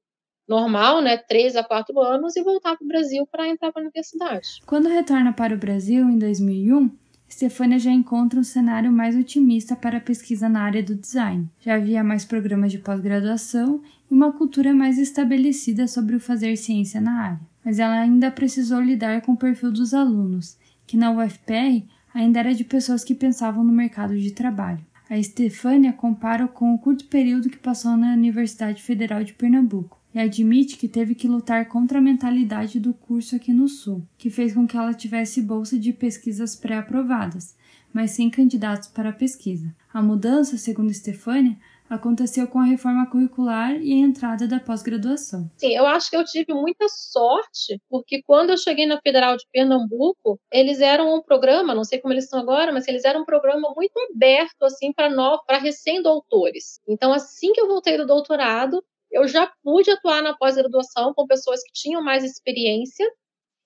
normal, 0.50 1.00
né, 1.00 1.16
três 1.16 1.54
a 1.54 1.62
quatro 1.62 2.00
anos, 2.00 2.35
e 2.35 2.42
voltar 2.42 2.76
para 2.76 2.85
o 2.85 2.88
Brasil 2.88 3.25
para 3.25 3.49
entrar 3.49 3.71
para 3.71 3.83
a 3.83 3.85
universidade. 3.85 4.61
Quando 4.66 4.88
retorna 4.88 5.33
para 5.33 5.54
o 5.54 5.59
Brasil 5.59 6.11
em 6.11 6.19
2001, 6.19 6.90
Stefania 7.30 7.78
já 7.78 7.92
encontra 7.92 8.40
um 8.40 8.42
cenário 8.42 8.90
mais 8.90 9.14
otimista 9.14 9.76
para 9.76 9.99
a 9.99 10.00
pesquisa 10.00 10.49
na 10.49 10.62
área 10.62 10.83
do 10.83 10.97
design. 10.97 11.49
Já 11.61 11.76
havia 11.76 12.02
mais 12.02 12.25
programas 12.25 12.73
de 12.73 12.78
pós-graduação 12.78 13.80
e 14.11 14.12
uma 14.12 14.33
cultura 14.33 14.75
mais 14.75 14.99
estabelecida 14.99 15.87
sobre 15.87 16.16
o 16.16 16.21
fazer 16.21 16.57
ciência 16.57 17.00
na 17.00 17.12
área. 17.12 17.40
Mas 17.64 17.78
ela 17.78 18.00
ainda 18.00 18.28
precisou 18.33 18.80
lidar 18.80 19.21
com 19.21 19.33
o 19.33 19.37
perfil 19.37 19.71
dos 19.71 19.95
alunos, 19.95 20.59
que 20.85 20.97
na 20.97 21.12
UFPR 21.12 21.87
ainda 22.12 22.40
era 22.40 22.52
de 22.52 22.64
pessoas 22.64 23.04
que 23.04 23.14
pensavam 23.14 23.62
no 23.62 23.73
mercado 23.73 24.19
de 24.19 24.33
trabalho. 24.33 24.85
A 25.09 25.23
Stefania 25.23 25.92
compara 25.92 26.49
com 26.49 26.75
o 26.75 26.78
curto 26.78 27.04
período 27.04 27.49
que 27.49 27.59
passou 27.59 27.97
na 27.97 28.12
Universidade 28.14 28.83
Federal 28.83 29.23
de 29.23 29.35
Pernambuco 29.35 30.00
e 30.14 30.19
admite 30.19 30.76
que 30.76 30.88
teve 30.88 31.14
que 31.14 31.29
lutar 31.29 31.69
contra 31.69 31.99
a 31.99 32.02
mentalidade 32.02 32.81
do 32.81 32.93
curso 32.93 33.37
aqui 33.37 33.52
no 33.52 33.69
Sul, 33.69 34.02
que 34.19 34.31
fez 34.31 34.55
com 34.55 34.67
que 34.67 34.76
ela 34.76 34.95
tivesse 34.95 35.40
bolsa 35.40 35.79
de 35.79 35.93
pesquisas 35.93 36.57
pré-aprovadas, 36.57 37.57
mas 37.93 38.12
sem 38.12 38.31
candidatos 38.31 38.88
para 38.88 39.11
a 39.11 39.14
pesquisa. 39.14 39.75
A 39.93 40.02
mudança, 40.02 40.57
segundo 40.57 40.93
Stefania, 40.93 41.57
aconteceu 41.90 42.47
com 42.47 42.61
a 42.61 42.64
reforma 42.64 43.11
curricular 43.11 43.75
e 43.75 43.93
a 43.93 44.07
entrada 44.07 44.47
da 44.47 44.61
pós-graduação. 44.61 45.50
Sim, 45.57 45.75
eu 45.75 45.85
acho 45.87 46.09
que 46.09 46.17
eu 46.17 46.25
tive 46.25 46.55
muita 46.55 46.87
sorte, 46.88 47.81
porque 47.90 48.23
quando 48.23 48.50
eu 48.50 48.57
cheguei 48.57 48.87
na 48.87 49.00
Federal 49.00 49.37
de 49.37 49.45
Pernambuco, 49.52 50.38
eles 50.52 50.81
eram 50.81 51.17
um 51.17 51.21
programa, 51.21 51.75
não 51.75 51.83
sei 51.83 51.99
como 51.99 52.14
eles 52.14 52.25
estão 52.25 52.38
agora, 52.38 52.73
mas 52.73 52.87
eles 52.87 53.05
eram 53.05 53.23
um 53.23 53.25
programa 53.25 53.73
muito 53.75 53.93
aberto 54.14 54.62
assim 54.62 54.93
para 54.93 55.11
para 55.45 55.59
recém-doutores. 55.59 56.81
Então, 56.87 57.12
assim 57.12 57.52
que 57.52 57.61
eu 57.61 57.67
voltei 57.67 57.97
do 57.97 58.07
doutorado, 58.07 58.81
eu 59.11 59.26
já 59.29 59.50
pude 59.62 59.90
atuar 59.90 60.23
na 60.23 60.37
pós-graduação 60.37 61.12
com 61.14 61.26
pessoas 61.26 61.62
que 61.62 61.73
tinham 61.73 62.02
mais 62.02 62.25
experiência. 62.25 63.07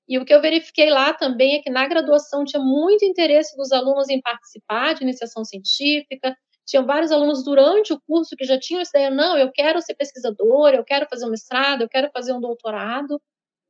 E 0.08 0.18
o 0.18 0.24
que 0.24 0.34
eu 0.34 0.40
verifiquei 0.40 0.90
lá 0.90 1.14
também 1.14 1.56
é 1.56 1.62
que 1.62 1.70
na 1.70 1.86
graduação 1.86 2.44
tinha 2.44 2.62
muito 2.62 3.04
interesse 3.04 3.56
dos 3.56 3.72
alunos 3.72 4.08
em 4.08 4.20
participar 4.20 4.94
de 4.94 5.02
iniciação 5.02 5.44
científica. 5.44 6.36
Tinham 6.66 6.86
vários 6.86 7.12
alunos 7.12 7.44
durante 7.44 7.92
o 7.92 8.00
curso 8.06 8.36
que 8.36 8.44
já 8.44 8.58
tinham 8.58 8.80
essa 8.80 8.98
ideia, 8.98 9.10
não, 9.10 9.36
eu 9.36 9.50
quero 9.52 9.80
ser 9.82 9.94
pesquisador, 9.94 10.70
eu 10.70 10.84
quero 10.84 11.06
fazer 11.08 11.26
um 11.26 11.30
mestrado, 11.30 11.82
eu 11.82 11.88
quero 11.88 12.10
fazer 12.12 12.32
um 12.32 12.40
doutorado. 12.40 13.20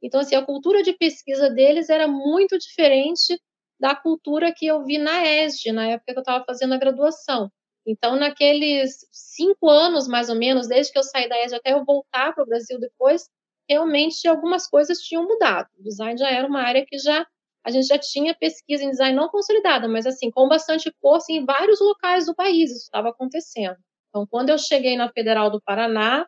Então, 0.03 0.21
assim, 0.21 0.37
a 0.37 0.45
cultura 0.45 0.83
de 0.83 0.93
pesquisa 0.93 1.51
deles 1.51 1.89
era 1.89 2.07
muito 2.07 2.59
diferente 2.59 3.41
da 3.81 3.95
cultura 3.97 4.53
que 4.55 4.67
eu 4.67 4.85
vi 4.85 4.99
na 4.99 5.25
ESD, 5.25 5.73
na 5.73 5.89
época 5.89 6.13
que 6.13 6.19
eu 6.19 6.23
estava 6.23 6.45
fazendo 6.45 6.75
a 6.75 6.79
graduação. 6.79 7.51
Então, 7.87 8.17
naqueles 8.17 9.07
cinco 9.13 9.69
anos, 9.69 10.09
mais 10.09 10.29
ou 10.31 10.37
menos, 10.37 10.69
desde 10.69 10.93
que 10.93 10.99
eu 10.99 11.03
saí 11.03 11.29
da 11.29 11.39
ESG 11.45 11.57
até 11.57 11.73
eu 11.73 11.85
voltar 11.85 12.35
para 12.35 12.45
o 12.45 12.47
Brasil 12.47 12.79
depois, 12.81 13.29
realmente 13.69 14.27
algumas 14.29 14.67
coisas 14.69 15.01
tinham 15.01 15.25
mudado. 15.25 15.69
O 15.79 15.83
design 15.83 16.19
já 16.19 16.31
era 16.31 16.47
uma 16.47 16.63
área 16.63 16.85
que 16.87 16.99
já 16.99 17.27
a 17.65 17.71
gente 17.71 17.87
já 17.87 17.99
tinha 17.99 18.35
pesquisa 18.35 18.85
em 18.85 18.91
design 18.91 19.17
não 19.17 19.29
consolidada, 19.29 19.89
mas 19.89 20.07
assim, 20.07 20.31
com 20.31 20.47
bastante 20.47 20.93
força 21.01 21.33
em 21.33 21.47
vários 21.47 21.81
locais 21.81 22.27
do 22.27 22.35
país, 22.35 22.71
isso 22.71 22.85
estava 22.85 23.09
acontecendo. 23.09 23.77
Então, 24.11 24.27
quando 24.31 24.51
eu 24.51 24.59
cheguei 24.59 24.97
na 24.99 25.11
Federal 25.11 25.51
do 25.51 25.63
Paraná, 25.63 26.27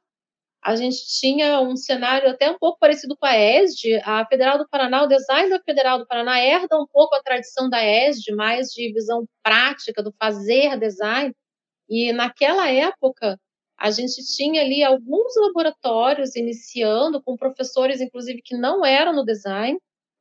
a 0.65 0.75
gente 0.75 0.97
tinha 1.21 1.61
um 1.61 1.77
cenário 1.77 2.29
até 2.29 2.51
um 2.51 2.59
pouco 2.59 2.79
parecido 2.81 3.17
com 3.17 3.27
a 3.27 3.37
ESD. 3.37 4.01
A 4.05 4.27
Federal 4.27 4.59
do 4.59 4.69
Paraná, 4.69 5.03
o 5.05 5.07
design 5.07 5.49
da 5.51 5.61
Federal 5.61 5.99
do 5.99 6.07
Paraná 6.07 6.41
herda 6.41 6.77
um 6.77 6.87
pouco 6.93 7.15
a 7.15 7.23
tradição 7.23 7.71
da 7.71 7.85
ESD, 7.85 8.35
mais 8.35 8.69
de 8.69 8.93
visão 8.93 9.27
prática, 9.45 10.03
do 10.03 10.13
fazer 10.19 10.77
design. 10.79 11.33
E 11.89 12.13
naquela 12.13 12.69
época, 12.71 13.39
a 13.79 13.91
gente 13.91 14.25
tinha 14.35 14.63
ali 14.63 14.83
alguns 14.83 15.35
laboratórios 15.37 16.35
iniciando, 16.35 17.23
com 17.23 17.37
professores, 17.37 18.01
inclusive, 18.01 18.41
que 18.43 18.57
não 18.57 18.85
eram 18.85 19.13
no 19.13 19.25
design. 19.25 19.79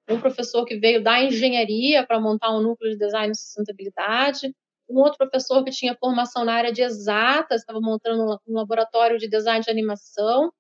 Um 0.09 0.19
professor 0.19 0.65
que 0.65 0.77
veio 0.77 1.01
da 1.01 1.23
engenharia 1.23 2.05
para 2.05 2.19
montar 2.19 2.51
um 2.51 2.61
núcleo 2.61 2.91
de 2.91 2.97
design 2.97 3.31
e 3.31 3.37
sustentabilidade. 3.37 4.53
Um 4.89 4.99
outro 4.99 5.17
professor 5.17 5.63
que 5.63 5.71
tinha 5.71 5.97
formação 5.99 6.45
na 6.45 6.53
área 6.53 6.71
de 6.71 6.83
exatas, 6.83 7.61
estava 7.61 7.79
montando 7.81 8.39
um 8.47 8.53
laboratório 8.53 9.17
de 9.17 9.27
design 9.27 9.63
de 9.63 9.71
animação. 9.71 10.51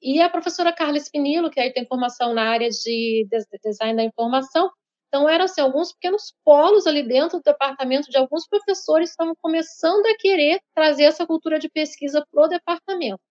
E 0.00 0.20
a 0.20 0.28
professora 0.28 0.72
Carla 0.72 0.98
Spinillo, 0.98 1.50
que 1.50 1.58
aí 1.58 1.72
tem 1.72 1.86
formação 1.86 2.34
na 2.34 2.42
área 2.50 2.68
de 2.68 3.26
design 3.64 3.96
da 3.96 4.04
informação, 4.04 4.70
então, 5.14 5.28
eram 5.28 5.44
assim, 5.44 5.60
alguns 5.60 5.92
pequenos 5.92 6.34
polos 6.44 6.88
ali 6.88 7.06
dentro 7.06 7.38
do 7.38 7.44
departamento 7.44 8.10
de 8.10 8.18
alguns 8.18 8.48
professores 8.48 9.10
que 9.10 9.12
estavam 9.12 9.36
começando 9.40 10.04
a 10.06 10.16
querer 10.18 10.58
trazer 10.74 11.04
essa 11.04 11.24
cultura 11.24 11.56
de 11.60 11.68
pesquisa 11.68 12.26
para 12.32 12.44
o 12.44 12.48
departamento. 12.48 13.22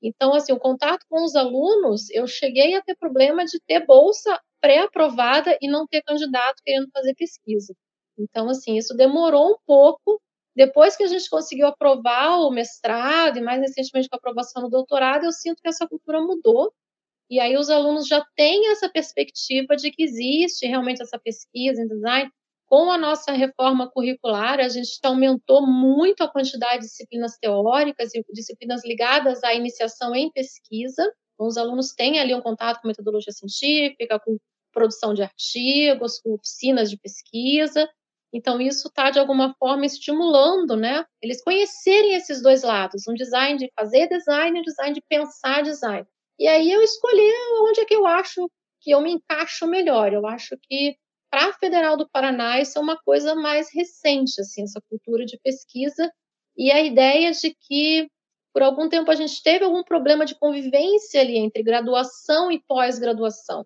Então, 0.00 0.32
assim, 0.32 0.52
o 0.52 0.60
contato 0.60 1.04
com 1.10 1.24
os 1.24 1.34
alunos, 1.34 2.08
eu 2.10 2.28
cheguei 2.28 2.76
a 2.76 2.82
ter 2.82 2.94
problema 2.94 3.44
de 3.44 3.58
ter 3.66 3.84
bolsa 3.84 4.40
pré-aprovada 4.60 5.58
e 5.60 5.68
não 5.68 5.88
ter 5.88 6.02
candidato 6.02 6.62
querendo 6.64 6.88
fazer 6.92 7.16
pesquisa. 7.16 7.74
Então, 8.16 8.48
assim, 8.48 8.76
isso 8.76 8.94
demorou 8.94 9.54
um 9.54 9.58
pouco. 9.66 10.22
Depois 10.54 10.96
que 10.96 11.02
a 11.02 11.08
gente 11.08 11.28
conseguiu 11.28 11.66
aprovar 11.66 12.38
o 12.42 12.50
mestrado 12.52 13.38
e 13.38 13.42
mais 13.42 13.60
recentemente 13.60 14.08
com 14.08 14.14
a 14.14 14.18
aprovação 14.18 14.62
do 14.62 14.70
doutorado, 14.70 15.24
eu 15.24 15.32
sinto 15.32 15.60
que 15.60 15.68
essa 15.68 15.88
cultura 15.88 16.20
mudou 16.20 16.72
e 17.30 17.40
aí 17.40 17.56
os 17.56 17.68
alunos 17.70 18.06
já 18.06 18.24
têm 18.34 18.70
essa 18.70 18.88
perspectiva 18.88 19.76
de 19.76 19.90
que 19.90 20.02
existe 20.02 20.66
realmente 20.66 21.02
essa 21.02 21.18
pesquisa 21.18 21.82
em 21.82 21.86
design. 21.86 22.30
Com 22.66 22.90
a 22.90 22.98
nossa 22.98 23.32
reforma 23.32 23.90
curricular, 23.90 24.60
a 24.60 24.68
gente 24.68 24.98
aumentou 25.02 25.66
muito 25.66 26.22
a 26.22 26.28
quantidade 26.28 26.82
de 26.82 26.86
disciplinas 26.88 27.36
teóricas 27.38 28.14
e 28.14 28.22
disciplinas 28.32 28.84
ligadas 28.84 29.42
à 29.42 29.54
iniciação 29.54 30.14
em 30.14 30.30
pesquisa. 30.30 31.02
Então, 31.34 31.46
os 31.46 31.56
alunos 31.56 31.94
têm 31.94 32.18
ali 32.18 32.34
um 32.34 32.42
contato 32.42 32.80
com 32.80 32.88
metodologia 32.88 33.32
científica, 33.32 34.20
com 34.20 34.36
produção 34.72 35.14
de 35.14 35.22
artigos, 35.22 36.20
com 36.20 36.34
oficinas 36.34 36.90
de 36.90 36.98
pesquisa. 36.98 37.88
Então, 38.32 38.60
isso 38.60 38.88
está, 38.88 39.10
de 39.10 39.18
alguma 39.18 39.54
forma, 39.58 39.86
estimulando, 39.86 40.76
né? 40.76 41.04
Eles 41.22 41.42
conhecerem 41.42 42.14
esses 42.14 42.42
dois 42.42 42.62
lados, 42.62 43.08
um 43.08 43.14
design 43.14 43.58
de 43.58 43.72
fazer 43.74 44.08
design 44.08 44.58
e 44.58 44.60
um 44.60 44.64
design 44.64 44.94
de 44.94 45.02
pensar 45.08 45.62
design. 45.62 46.06
E 46.38 46.46
aí 46.46 46.70
eu 46.70 46.82
escolhi 46.82 47.32
onde 47.62 47.80
é 47.80 47.84
que 47.84 47.94
eu 47.94 48.06
acho 48.06 48.50
que 48.80 48.90
eu 48.92 49.00
me 49.00 49.12
encaixo 49.12 49.66
melhor. 49.66 50.12
Eu 50.12 50.26
acho 50.26 50.56
que 50.62 50.96
para 51.30 51.48
a 51.48 51.52
Federal 51.54 51.96
do 51.96 52.08
Paraná 52.08 52.60
isso 52.60 52.78
é 52.78 52.80
uma 52.80 52.96
coisa 52.96 53.34
mais 53.34 53.68
recente, 53.72 54.40
assim, 54.40 54.62
essa 54.62 54.80
cultura 54.88 55.24
de 55.24 55.38
pesquisa 55.42 56.10
e 56.56 56.70
a 56.70 56.82
ideia 56.82 57.32
de 57.32 57.54
que 57.54 58.08
por 58.52 58.62
algum 58.62 58.88
tempo 58.88 59.10
a 59.10 59.14
gente 59.14 59.42
teve 59.42 59.64
algum 59.64 59.84
problema 59.84 60.24
de 60.24 60.34
convivência 60.34 61.20
ali 61.20 61.36
entre 61.38 61.62
graduação 61.62 62.50
e 62.50 62.62
pós-graduação. 62.66 63.64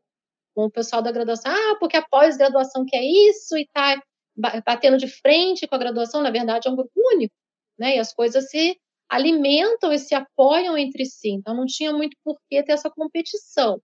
Com 0.55 0.67
o 0.67 0.71
pessoal 0.71 1.01
da 1.01 1.11
graduação, 1.11 1.51
ah, 1.51 1.77
porque 1.79 1.97
a 1.97 2.07
pós-graduação 2.07 2.85
quer 2.85 3.03
isso 3.03 3.57
e 3.57 3.67
tá 3.73 4.03
batendo 4.37 4.99
de 4.99 5.09
frente 5.09 5.67
com 5.67 5.75
a 5.75 5.79
graduação, 5.79 6.23
na 6.23 6.31
verdade 6.31 6.69
é 6.69 6.71
um 6.71 6.77
grupo 6.77 6.93
único, 6.95 7.35
né? 7.79 7.97
E 7.97 7.99
as 7.99 8.13
coisas 8.13 8.51
se 8.51 8.79
alimentam 9.13 9.93
e 9.93 9.99
se 9.99 10.15
apoiam 10.15 10.77
entre 10.77 11.05
si. 11.05 11.31
Então 11.31 11.55
não 11.55 11.67
tinha 11.67 11.93
muito 11.93 12.17
por 12.25 12.39
que 12.49 12.63
ter 12.63 12.73
essa 12.73 12.91
competição. 12.91 13.79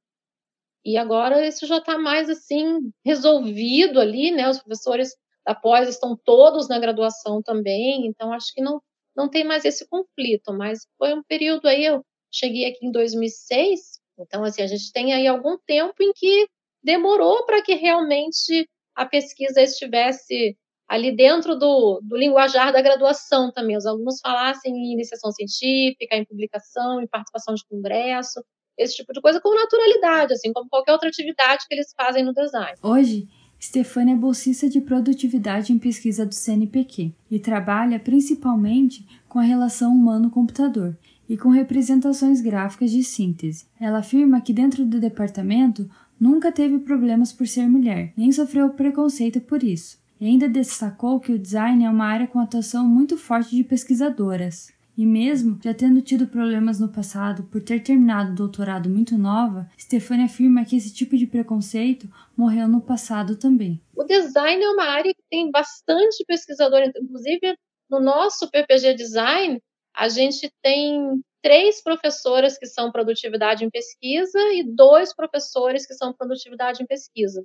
E 0.85 0.97
agora 0.97 1.47
isso 1.47 1.67
já 1.67 1.79
está 1.79 1.99
mais 1.99 2.31
assim 2.31 2.91
resolvido 3.05 4.01
ali, 4.01 4.31
né? 4.31 4.49
Os 4.49 4.59
professores 4.59 5.15
da 5.47 5.55
pós 5.55 5.89
estão 5.89 6.17
todos 6.25 6.69
na 6.69 6.79
graduação 6.79 7.43
também, 7.43 8.07
então 8.07 8.33
acho 8.33 8.53
que 8.55 8.63
não 8.63 8.81
não 9.17 9.29
tem 9.29 9.45
mais 9.45 9.65
esse 9.65 9.87
conflito. 9.89 10.53
Mas 10.55 10.87
foi 10.97 11.13
um 11.15 11.23
período 11.23 11.67
aí 11.69 11.85
eu 11.85 12.03
cheguei 12.33 12.67
aqui 12.67 12.87
em 12.87 12.93
2006, 12.93 14.01
então 14.19 14.45
assim 14.45 14.63
a 14.63 14.67
gente 14.67 14.93
tem 14.93 15.13
aí 15.13 15.27
algum 15.27 15.59
tempo 15.67 16.03
em 16.03 16.13
que 16.15 16.49
demorou 16.83 17.45
para 17.45 17.63
que 17.63 17.75
realmente 17.75 18.69
a 18.95 19.05
pesquisa 19.07 19.61
estivesse 19.63 20.57
ali 20.89 21.15
dentro 21.15 21.55
do, 21.55 22.01
do 22.03 22.17
linguajar 22.17 22.73
da 22.73 22.81
graduação 22.81 23.53
também, 23.53 23.77
os 23.77 23.85
alunos 23.85 24.21
falassem 24.21 24.73
em 24.73 24.95
iniciação 24.95 25.31
científica, 25.31 26.17
em 26.17 26.25
publicação, 26.25 27.03
em 27.03 27.07
participação 27.07 27.55
de 27.55 27.65
congresso, 27.69 28.43
esse 28.77 28.97
tipo 28.97 29.13
de 29.13 29.21
coisa 29.21 29.41
com 29.41 29.55
naturalidade, 29.55 30.33
assim 30.33 30.53
como 30.53 30.69
qualquer 30.71 30.93
outra 30.93 31.09
atividade 31.09 31.67
que 31.69 31.75
eles 31.75 31.93
fazem 31.95 32.25
no 32.25 32.33
design. 32.33 32.79
Hoje, 32.83 33.29
Stefania 33.61 34.15
é 34.15 34.17
bolsista 34.17 34.69
de 34.69 34.81
produtividade 34.81 35.73
em 35.73 35.79
pesquisa 35.79 36.25
do 36.25 36.35
CNPq 36.35 37.13
e 37.31 37.39
trabalha 37.39 37.99
principalmente 37.99 39.05
com 39.29 39.41
a 39.41 39.43
relação 39.43 39.93
humano-computador 39.93 40.97
e 41.29 41.37
com 41.37 41.51
representações 41.51 42.41
gráficas 42.41 42.91
de 42.91 43.03
síntese. 43.03 43.67
Ela 43.79 43.99
afirma 43.99 44.41
que 44.41 44.53
dentro 44.53 44.87
do 44.87 45.01
departamento 45.01 45.91
nunca 46.19 46.51
teve 46.53 46.79
problemas 46.79 47.33
por 47.33 47.47
ser 47.47 47.69
mulher, 47.69 48.13
nem 48.17 48.33
sofreu 48.33 48.71
preconceito 48.71 49.41
por 49.41 49.63
isso 49.63 49.99
e 50.21 50.27
ainda 50.27 50.49
destacou 50.49 51.21
que 51.21 51.33
o 51.33 51.39
design 51.39 51.85
é 51.85 51.91
uma 51.91 52.07
área 52.07 52.27
com 52.27 52.39
atuação 52.39 52.85
muito 52.87 53.17
forte 53.17 53.55
de 53.55 53.65
pesquisadoras. 53.65 54.73
E 54.97 55.07
mesmo 55.07 55.61
já 55.63 55.73
tendo 55.73 56.03
tido 56.03 56.27
problemas 56.27 56.81
no 56.81 56.89
passado 56.89 57.45
por 57.45 57.63
ter 57.63 57.81
terminado 57.85 58.33
o 58.33 58.35
doutorado 58.35 58.91
muito 58.91 59.17
nova, 59.17 59.71
Stefania 59.79 60.27
afirma 60.27 60.65
que 60.65 60.77
esse 60.77 60.93
tipo 60.93 61.17
de 61.17 61.25
preconceito 61.25 62.09
morreu 62.37 62.67
no 62.67 62.81
passado 62.81 63.37
também. 63.37 63.81
O 63.95 64.03
design 64.03 64.61
é 64.61 64.71
uma 64.71 64.87
área 64.87 65.15
que 65.15 65.23
tem 65.31 65.53
bastante 65.53 66.25
pesquisador, 66.27 66.81
inclusive 66.81 67.57
no 67.89 68.01
nosso 68.01 68.51
PPG 68.51 68.95
Design, 68.95 69.63
a 69.95 70.09
gente 70.09 70.53
tem 70.63 71.23
três 71.43 71.83
professoras 71.83 72.59
que 72.59 72.67
são 72.67 72.93
produtividade 72.93 73.65
em 73.65 73.71
pesquisa 73.71 74.39
e 74.53 74.65
dois 74.65 75.15
professores 75.15 75.87
que 75.87 75.95
são 75.95 76.13
produtividade 76.13 76.83
em 76.83 76.87
pesquisa. 76.87 77.45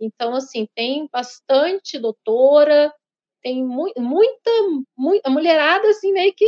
Então, 0.00 0.34
assim, 0.34 0.66
tem 0.74 1.08
bastante 1.12 1.98
doutora, 1.98 2.92
tem 3.42 3.64
mu 3.64 3.92
muita, 3.96 4.50
muita 4.96 5.30
mulherada, 5.30 5.88
assim, 5.88 6.12
meio 6.12 6.32
que 6.34 6.46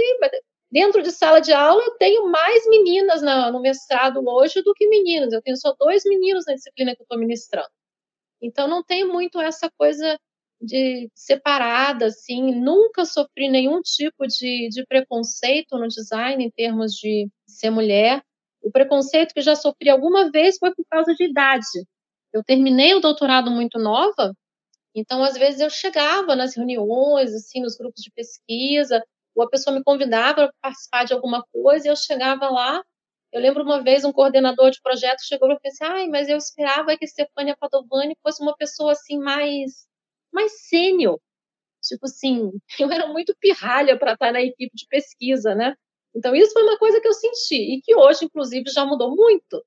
dentro 0.71 1.03
de 1.03 1.11
sala 1.13 1.41
de 1.41 1.53
aula 1.53 1.83
eu 1.83 1.93
tenho 1.99 2.29
mais 2.31 2.69
meninas 2.69 3.23
na, 3.23 3.51
no 3.53 3.61
mestrado 3.61 4.21
hoje 4.27 4.63
do 4.63 4.75
que 4.75 4.89
meninos. 4.89 5.33
Eu 5.33 5.43
tenho 5.43 5.57
só 5.57 5.75
dois 5.79 6.03
meninos 6.05 6.45
na 6.47 6.55
disciplina 6.55 6.95
que 6.95 7.03
eu 7.03 7.05
estou 7.05 7.19
ministrando. 7.19 7.69
Então, 8.43 8.69
não 8.69 8.83
tem 8.83 9.05
muito 9.07 9.41
essa 9.41 9.71
coisa 9.79 10.19
de 10.61 11.11
separada, 11.15 12.07
assim, 12.07 12.55
nunca 12.55 13.05
sofri 13.05 13.49
nenhum 13.49 13.81
tipo 13.83 14.27
de, 14.27 14.69
de 14.71 14.87
preconceito 14.87 15.79
no 15.79 15.87
design 15.87 16.45
em 16.45 16.51
termos 16.51 16.93
de 16.93 17.29
ser 17.47 17.71
mulher. 17.71 18.23
O 18.63 18.71
preconceito 18.71 19.35
que 19.35 19.43
já 19.43 19.55
sofri 19.55 19.91
alguma 19.91 20.31
vez 20.31 20.57
foi 20.59 20.75
por 20.75 20.85
causa 20.91 21.15
de 21.15 21.25
idade. 21.25 21.87
Eu 22.37 22.45
terminei 22.45 22.95
o 22.95 23.01
doutorado 23.01 23.51
muito 23.51 23.79
nova, 23.79 24.35
então 24.95 25.25
às 25.25 25.37
vezes 25.39 25.61
eu 25.61 25.71
chegava 25.71 26.37
nas 26.37 26.57
reuniões, 26.57 27.35
assim, 27.35 27.63
nos 27.63 27.77
grupos 27.77 28.03
de 28.03 28.11
pesquisa, 28.13 29.03
ou 29.35 29.45
a 29.45 29.49
pessoa 29.51 29.77
me 29.77 29.83
convidava 29.85 30.49
para 30.49 30.53
participar 30.63 31.05
de 31.05 31.15
alguma 31.15 31.45
coisa 31.53 31.89
e 31.89 31.91
eu 31.91 31.97
chegava 31.97 32.51
lá. 32.51 32.83
Eu 33.33 33.41
lembro 33.41 33.63
uma 33.65 33.83
vez 33.83 34.05
um 34.05 34.13
coordenador 34.13 34.71
de 34.71 34.81
projeto 34.83 35.21
chegou 35.27 35.49
e 35.49 35.57
falou 35.57 35.61
assim: 35.67 35.85
"Ai, 35.85 36.09
mas 36.09 36.29
eu 36.29 36.37
esperava 36.39 36.97
que 36.99 37.07
Stefania 37.07 37.57
Padovani 37.59 38.17
fosse 38.23 38.43
uma 38.43 38.57
pessoa 38.57 38.93
assim 38.93 39.19
mais 39.19 39.87
mais 40.33 40.53
sênior. 40.69 41.19
Tipo 41.83 42.07
assim, 42.07 42.53
eu 42.81 42.91
era 42.93 43.07
muito 43.09 43.35
pirralha 43.41 43.99
para 43.99 44.15
estar 44.15 44.33
na 44.33 44.43
equipe 44.43 44.73
de 44.75 44.87
pesquisa, 44.89 45.55
né? 45.55 45.75
Então, 46.15 46.35
isso 46.35 46.53
foi 46.53 46.63
uma 46.65 46.79
coisa 46.79 47.01
que 47.01 47.09
eu 47.09 47.13
senti 47.15 47.77
e 47.77 47.81
que 47.83 47.95
hoje, 47.97 48.25
inclusive, 48.27 48.71
já 48.71 48.85
mudou 48.87 49.15
muito. 49.17 49.65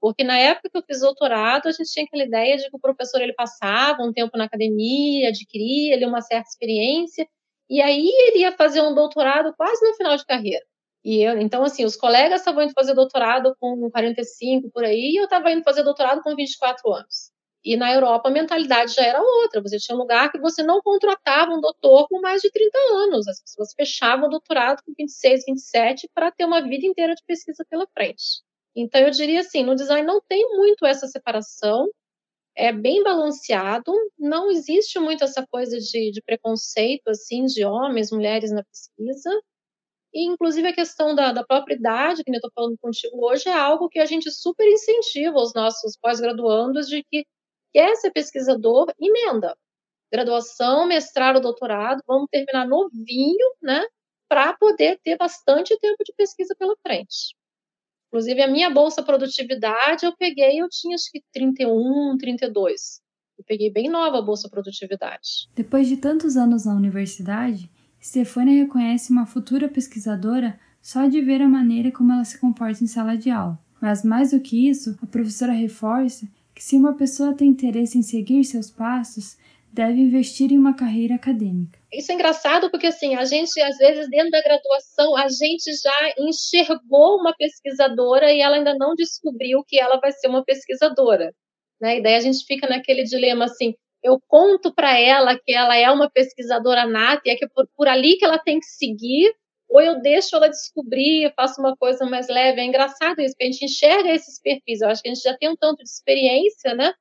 Porque 0.00 0.24
na 0.24 0.38
época 0.38 0.70
que 0.70 0.78
eu 0.78 0.82
fiz 0.82 1.00
doutorado, 1.00 1.68
a 1.68 1.72
gente 1.72 1.90
tinha 1.90 2.04
aquela 2.06 2.24
ideia 2.24 2.56
de 2.56 2.70
que 2.70 2.76
o 2.76 2.80
professor 2.80 3.20
ele 3.20 3.34
passava 3.34 4.02
um 4.02 4.12
tempo 4.12 4.36
na 4.36 4.44
academia, 4.44 5.28
adquiria 5.28 5.94
ali 5.96 6.06
uma 6.06 6.22
certa 6.22 6.48
experiência, 6.48 7.26
e 7.68 7.80
aí 7.82 8.08
ele 8.28 8.38
ia 8.40 8.52
fazer 8.52 8.80
um 8.82 8.94
doutorado 8.94 9.54
quase 9.56 9.86
no 9.86 9.94
final 9.94 10.16
de 10.16 10.24
carreira. 10.26 10.64
E 11.04 11.22
eu, 11.22 11.38
então, 11.40 11.62
assim, 11.62 11.84
os 11.84 11.96
colegas 11.96 12.40
estavam 12.40 12.62
indo 12.62 12.72
fazer 12.74 12.94
doutorado 12.94 13.54
com 13.60 13.90
45 13.90 14.70
por 14.70 14.84
aí, 14.84 15.12
e 15.12 15.16
eu 15.16 15.24
estava 15.24 15.50
indo 15.50 15.62
fazer 15.62 15.82
doutorado 15.82 16.22
com 16.22 16.34
24 16.34 16.92
anos. 16.92 17.30
E 17.64 17.76
na 17.76 17.92
Europa 17.92 18.28
a 18.28 18.32
mentalidade 18.32 18.94
já 18.94 19.02
era 19.04 19.20
outra. 19.20 19.60
Você 19.62 19.78
tinha 19.78 19.94
um 19.96 20.00
lugar 20.00 20.32
que 20.32 20.38
você 20.38 20.62
não 20.62 20.80
contratava 20.80 21.52
um 21.52 21.60
doutor 21.60 22.08
com 22.08 22.20
mais 22.20 22.40
de 22.40 22.50
30 22.50 22.78
anos. 23.04 23.28
As 23.28 23.40
pessoas 23.42 23.74
fechavam 23.74 24.28
o 24.28 24.30
doutorado 24.30 24.82
com 24.84 24.92
26, 24.96 25.44
27 25.46 26.08
para 26.14 26.30
ter 26.32 26.44
uma 26.46 26.62
vida 26.62 26.86
inteira 26.86 27.14
de 27.14 27.22
pesquisa 27.26 27.64
pela 27.68 27.86
frente. 27.94 28.42
Então 28.76 29.00
eu 29.00 29.10
diria 29.10 29.40
assim, 29.40 29.62
no 29.64 29.74
design 29.74 30.06
não 30.06 30.20
tem 30.28 30.48
muito 30.56 30.86
essa 30.86 31.06
separação. 31.06 31.88
É 32.56 32.72
bem 32.72 33.02
balanceado, 33.02 33.92
não 34.18 34.50
existe 34.50 34.98
muito 34.98 35.24
essa 35.24 35.46
coisa 35.50 35.78
de, 35.78 36.10
de 36.12 36.22
preconceito 36.22 37.08
assim 37.08 37.46
de 37.46 37.64
homens, 37.64 38.10
mulheres 38.12 38.52
na 38.52 38.64
pesquisa. 38.64 39.30
E, 40.12 40.26
inclusive, 40.26 40.68
a 40.68 40.74
questão 40.74 41.14
da, 41.14 41.32
da 41.32 41.44
própria 41.44 41.74
idade, 41.74 42.24
que 42.24 42.30
eu 42.30 42.34
estou 42.34 42.50
falando 42.54 42.76
contigo 42.80 43.24
hoje, 43.26 43.48
é 43.48 43.52
algo 43.52 43.88
que 43.88 43.98
a 44.00 44.06
gente 44.06 44.30
super 44.30 44.66
incentiva 44.66 45.38
os 45.38 45.54
nossos 45.54 45.96
pós-graduandos 45.96 46.88
de 46.88 47.04
que 47.04 47.24
quer 47.72 47.94
ser 47.96 48.10
pesquisador, 48.12 48.92
emenda. 49.00 49.56
Graduação, 50.12 50.86
mestrado, 50.86 51.40
doutorado, 51.40 52.02
vamos 52.06 52.28
terminar 52.30 52.66
novinho, 52.66 53.54
né? 53.62 53.84
Para 54.28 54.54
poder 54.54 54.98
ter 55.04 55.16
bastante 55.16 55.78
tempo 55.78 56.02
de 56.04 56.12
pesquisa 56.16 56.54
pela 56.58 56.76
frente. 56.82 57.34
Inclusive, 58.10 58.42
a 58.42 58.48
minha 58.50 58.68
bolsa 58.68 59.04
produtividade 59.04 60.04
eu 60.04 60.12
peguei, 60.16 60.60
eu 60.60 60.68
tinha 60.68 60.96
acho 60.96 61.10
que 61.12 61.22
31, 61.32 62.16
32. 62.18 63.00
Eu 63.38 63.44
peguei 63.46 63.72
bem 63.72 63.88
nova 63.88 64.18
a 64.18 64.22
bolsa 64.22 64.50
produtividade. 64.50 65.48
Depois 65.54 65.86
de 65.86 65.96
tantos 65.96 66.36
anos 66.36 66.64
na 66.64 66.74
universidade, 66.74 67.70
Stefania 68.02 68.64
reconhece 68.64 69.12
uma 69.12 69.26
futura 69.26 69.68
pesquisadora 69.68 70.58
só 70.82 71.06
de 71.06 71.20
ver 71.20 71.40
a 71.40 71.48
maneira 71.48 71.92
como 71.92 72.12
ela 72.12 72.24
se 72.24 72.38
comporta 72.38 72.82
em 72.82 72.86
sala 72.88 73.16
de 73.16 73.30
aula. 73.30 73.58
Mas 73.80 74.02
mais 74.02 74.32
do 74.32 74.40
que 74.40 74.68
isso, 74.68 74.98
a 75.00 75.06
professora 75.06 75.52
reforça 75.52 76.26
que 76.54 76.64
se 76.64 76.76
uma 76.76 76.94
pessoa 76.94 77.32
tem 77.32 77.48
interesse 77.48 77.96
em 77.96 78.02
seguir 78.02 78.44
seus 78.44 78.70
passos, 78.70 79.38
deve 79.72 80.00
investir 80.00 80.52
em 80.52 80.58
uma 80.58 80.74
carreira 80.74 81.14
acadêmica. 81.14 81.78
Isso 81.92 82.10
é 82.10 82.14
engraçado 82.14 82.70
porque 82.70 82.86
assim, 82.86 83.14
a 83.14 83.24
gente 83.24 83.60
às 83.60 83.76
vezes 83.78 84.08
dentro 84.08 84.30
da 84.30 84.42
graduação, 84.42 85.16
a 85.16 85.28
gente 85.28 85.72
já 85.82 86.14
enxergou 86.18 87.16
uma 87.16 87.34
pesquisadora 87.36 88.32
e 88.32 88.40
ela 88.40 88.56
ainda 88.56 88.74
não 88.76 88.94
descobriu 88.94 89.62
que 89.66 89.78
ela 89.78 89.98
vai 90.00 90.12
ser 90.12 90.28
uma 90.28 90.44
pesquisadora, 90.44 91.32
né? 91.80 91.98
E 91.98 92.02
daí 92.02 92.14
a 92.14 92.20
gente 92.20 92.44
fica 92.46 92.68
naquele 92.68 93.04
dilema 93.04 93.44
assim, 93.44 93.74
eu 94.02 94.18
conto 94.26 94.74
para 94.74 94.98
ela 94.98 95.38
que 95.38 95.52
ela 95.52 95.76
é 95.76 95.90
uma 95.90 96.10
pesquisadora 96.10 96.86
nata 96.86 97.22
e 97.26 97.30
é 97.30 97.36
que 97.36 97.48
por, 97.48 97.68
por 97.76 97.88
ali 97.88 98.16
que 98.16 98.24
ela 98.24 98.38
tem 98.38 98.58
que 98.58 98.66
seguir, 98.66 99.32
ou 99.68 99.80
eu 99.80 100.00
deixo 100.00 100.34
ela 100.34 100.48
descobrir, 100.48 101.32
faço 101.36 101.60
uma 101.60 101.76
coisa 101.76 102.04
mais 102.04 102.28
leve. 102.28 102.60
É 102.60 102.64
engraçado 102.64 103.20
isso, 103.20 103.34
porque 103.34 103.44
a 103.44 103.50
gente 103.52 103.64
enxerga 103.64 104.10
esses 104.10 104.40
perfis. 104.40 104.80
Eu 104.80 104.88
acho 104.88 105.02
que 105.02 105.08
a 105.08 105.14
gente 105.14 105.22
já 105.22 105.36
tem 105.36 105.48
um 105.48 105.56
tanto 105.56 105.78
de 105.84 105.88
experiência, 105.88 106.74
né? 106.74 106.92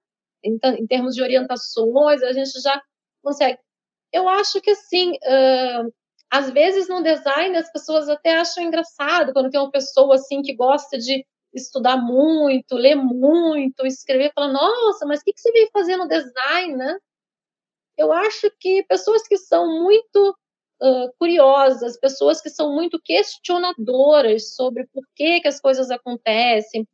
Em, 0.43 0.57
em 0.77 0.87
termos 0.87 1.15
de 1.15 1.21
orientações, 1.21 2.21
a 2.23 2.31
gente 2.33 2.59
já 2.61 2.81
consegue. 3.21 3.59
Eu 4.11 4.27
acho 4.27 4.61
que, 4.61 4.71
assim, 4.71 5.11
uh, 5.11 5.93
às 6.31 6.49
vezes 6.51 6.87
no 6.87 7.01
design 7.01 7.57
as 7.57 7.71
pessoas 7.71 8.07
até 8.07 8.37
acham 8.37 8.63
engraçado 8.63 9.33
quando 9.33 9.49
tem 9.49 9.59
uma 9.59 9.71
pessoa, 9.71 10.15
assim, 10.15 10.41
que 10.41 10.55
gosta 10.55 10.97
de 10.97 11.25
estudar 11.53 11.97
muito, 11.97 12.75
ler 12.75 12.95
muito, 12.95 13.85
escrever, 13.85 14.31
fala, 14.35 14.53
nossa, 14.53 15.05
mas 15.05 15.21
o 15.21 15.23
que, 15.23 15.33
que 15.33 15.41
você 15.41 15.51
veio 15.51 15.69
fazer 15.73 15.97
no 15.97 16.07
design, 16.07 16.75
né? 16.75 16.97
Eu 17.97 18.13
acho 18.13 18.49
que 18.59 18.83
pessoas 18.83 19.27
que 19.27 19.37
são 19.37 19.67
muito 19.83 20.35
uh, 20.81 21.11
curiosas, 21.17 21.99
pessoas 21.99 22.41
que 22.41 22.49
são 22.49 22.73
muito 22.73 22.99
questionadoras 23.03 24.53
sobre 24.55 24.87
por 24.93 25.03
que, 25.15 25.41
que 25.41 25.47
as 25.47 25.59
coisas 25.59 25.89
acontecem, 25.91 26.87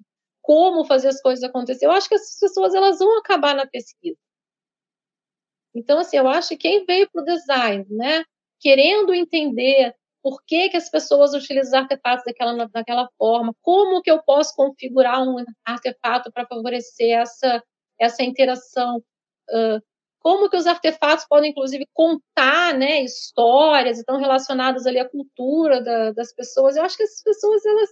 como 0.46 0.86
fazer 0.86 1.08
as 1.08 1.20
coisas 1.22 1.44
acontecerem. 1.44 1.92
Eu 1.92 1.98
acho 1.98 2.08
que 2.08 2.14
essas 2.14 2.40
pessoas 2.40 2.76
elas 2.76 3.00
vão 3.00 3.18
acabar 3.18 3.56
na 3.56 3.66
pesquisa. 3.66 4.18
Então, 5.74 5.98
assim, 5.98 6.18
eu 6.18 6.28
acho 6.28 6.50
que 6.50 6.58
quem 6.58 6.86
veio 6.86 7.10
para 7.12 7.22
o 7.24 7.26
design, 7.26 7.86
né, 7.90 8.24
querendo 8.60 9.12
entender 9.12 9.94
por 10.22 10.44
que, 10.46 10.70
que 10.70 10.78
as 10.78 10.90
pessoas 10.90 11.34
utilizam 11.34 11.70
os 11.70 11.74
artefatos 11.74 12.24
daquela, 12.26 12.68
daquela 12.68 13.10
forma, 13.18 13.56
como 13.62 14.02
que 14.04 14.12
eu 14.12 14.22
posso 14.22 14.56
configurar 14.56 15.22
um 15.22 15.44
artefato 15.66 16.32
para 16.32 16.46
favorecer 16.46 17.20
essa, 17.20 17.64
essa 18.00 18.24
interação, 18.24 18.98
uh, 19.50 19.82
como 20.20 20.50
que 20.50 20.58
os 20.58 20.68
artefatos 20.68 21.26
podem, 21.28 21.52
inclusive, 21.52 21.88
contar 21.92 22.78
né, 22.78 23.02
histórias, 23.02 23.98
estão 23.98 24.18
relacionadas 24.18 24.86
ali 24.86 25.00
à 25.00 25.10
cultura 25.10 25.82
da, 25.82 26.12
das 26.12 26.34
pessoas. 26.34 26.76
Eu 26.76 26.84
acho 26.84 26.98
que 26.98 27.04
essas 27.04 27.24
pessoas, 27.24 27.66
elas, 27.66 27.90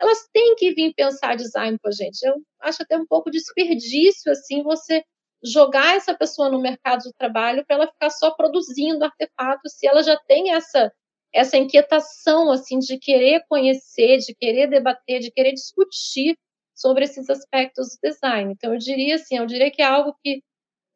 elas 0.00 0.28
têm 0.32 0.54
que 0.56 0.72
vir 0.74 0.94
pensar 0.94 1.36
design 1.36 1.78
com 1.78 1.88
a 1.88 1.92
gente. 1.92 2.22
Eu 2.22 2.42
acho 2.60 2.82
até 2.82 2.96
um 2.96 3.06
pouco 3.06 3.30
desperdício, 3.30 4.32
assim, 4.32 4.62
você 4.62 5.02
jogar 5.44 5.96
essa 5.96 6.14
pessoa 6.14 6.50
no 6.50 6.60
mercado 6.60 7.02
de 7.02 7.12
trabalho 7.18 7.64
para 7.66 7.76
ela 7.76 7.86
ficar 7.86 8.10
só 8.10 8.32
produzindo 8.32 9.04
artefatos, 9.04 9.72
se 9.74 9.86
ela 9.86 10.02
já 10.02 10.18
tem 10.26 10.52
essa 10.52 10.92
essa 11.32 11.56
inquietação 11.56 12.50
assim 12.50 12.80
de 12.80 12.98
querer 12.98 13.44
conhecer, 13.48 14.18
de 14.18 14.34
querer 14.34 14.68
debater, 14.68 15.20
de 15.20 15.30
querer 15.30 15.52
discutir 15.52 16.36
sobre 16.74 17.04
esses 17.04 17.30
aspectos 17.30 17.90
do 17.90 18.10
design. 18.10 18.52
Então 18.52 18.72
eu 18.72 18.78
diria 18.78 19.14
assim, 19.14 19.38
eu 19.38 19.46
diria 19.46 19.70
que 19.70 19.80
é 19.80 19.84
algo 19.86 20.12
que 20.24 20.42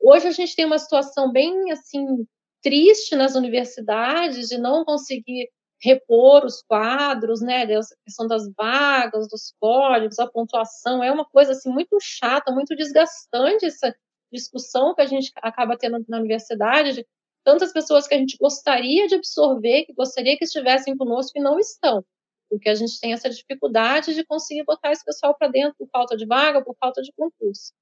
Hoje 0.07 0.29
a 0.29 0.33
gente 0.33 0.55
tem 0.55 0.67
uma 0.67 0.79
situação 0.79 1.33
bem 1.33 1.73
assim 1.73 2.27
triste 2.62 3.17
nas 3.17 3.35
universidades 3.35 4.49
de 4.49 4.59
não 4.59 4.85
conseguir 4.85 5.49
repor 5.85 6.47
os 6.47 6.62
quadros, 6.62 7.42
né, 7.42 7.64
a 7.64 7.81
questão 8.07 8.27
das 8.27 8.51
vagas, 8.57 9.29
dos 9.29 9.55
códigos, 9.61 10.18
a 10.18 10.27
pontuação, 10.27 11.05
é 11.05 11.12
uma 11.12 11.27
coisa 11.27 11.53
assim 11.53 11.70
muito 11.70 11.99
chata, 12.01 12.51
muito 12.51 12.75
desgastante 12.75 13.66
essa 13.66 13.94
discussão 14.33 14.94
que 14.94 15.03
a 15.03 15.07
gente 15.07 15.31
acaba 15.37 15.77
tendo 15.77 16.03
na 16.09 16.18
universidade, 16.18 16.94
de 16.94 17.07
tantas 17.44 17.73
pessoas 17.73 18.09
que 18.09 18.14
a 18.14 18.18
gente 18.18 18.38
gostaria 18.40 19.07
de 19.07 19.14
absorver, 19.16 19.85
que 19.85 19.92
gostaria 19.92 20.38
que 20.38 20.44
estivessem 20.44 20.97
conosco 20.97 21.38
e 21.38 21.42
não 21.42 21.59
estão, 21.59 22.03
porque 22.49 22.70
a 22.70 22.75
gente 22.75 22.99
tem 22.99 23.12
essa 23.12 23.29
dificuldade 23.29 24.14
de 24.14 24.25
conseguir 24.25 24.64
botar 24.64 24.90
esse 24.90 25.05
pessoal 25.05 25.37
para 25.37 25.49
dentro 25.49 25.75
por 25.79 25.88
falta 25.90 26.16
de 26.16 26.25
vaga, 26.27 26.64
por 26.64 26.75
falta 26.81 27.03
de 27.03 27.12
concurso. 27.12 27.73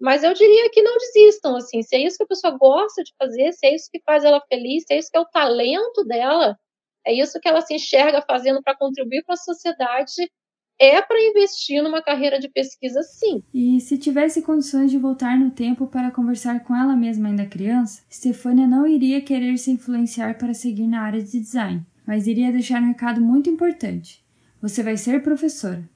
Mas 0.00 0.24
eu 0.24 0.34
diria 0.34 0.68
que 0.70 0.82
não 0.82 0.98
desistam, 0.98 1.54
assim, 1.54 1.80
se 1.80 1.94
é 1.94 2.00
isso 2.00 2.16
que 2.16 2.24
a 2.24 2.26
pessoa 2.26 2.56
gosta 2.58 3.04
de 3.04 3.12
fazer, 3.16 3.52
se 3.52 3.64
é 3.66 3.74
isso 3.74 3.88
que 3.88 4.02
faz 4.04 4.24
ela 4.24 4.40
feliz, 4.48 4.82
se 4.84 4.94
é 4.94 4.98
isso 4.98 5.08
que 5.08 5.16
é 5.16 5.20
o 5.20 5.26
talento 5.26 6.04
dela, 6.04 6.58
é 7.06 7.12
isso 7.12 7.40
que 7.40 7.48
ela 7.48 7.60
se 7.60 7.74
enxerga 7.74 8.22
fazendo 8.22 8.62
para 8.62 8.76
contribuir 8.76 9.22
para 9.24 9.34
a 9.34 9.38
sociedade, 9.38 10.30
é 10.78 11.00
para 11.00 11.20
investir 11.20 11.82
numa 11.82 12.02
carreira 12.02 12.40
de 12.40 12.48
pesquisa, 12.48 13.02
sim. 13.02 13.42
E 13.54 13.80
se 13.80 13.98
tivesse 13.98 14.42
condições 14.42 14.90
de 14.90 14.98
voltar 14.98 15.38
no 15.38 15.50
tempo 15.50 15.86
para 15.86 16.10
conversar 16.10 16.64
com 16.64 16.74
ela 16.74 16.96
mesma 16.96 17.28
ainda 17.28 17.46
criança, 17.46 18.02
Stefania 18.10 18.66
não 18.66 18.86
iria 18.86 19.20
querer 19.20 19.56
se 19.58 19.70
influenciar 19.70 20.38
para 20.38 20.54
seguir 20.54 20.86
na 20.86 21.02
área 21.02 21.22
de 21.22 21.38
design, 21.38 21.86
mas 22.06 22.26
iria 22.26 22.50
deixar 22.50 22.82
um 22.82 22.88
recado 22.88 23.20
muito 23.20 23.48
importante. 23.48 24.24
Você 24.60 24.82
vai 24.82 24.96
ser 24.96 25.22
professora. 25.22 25.88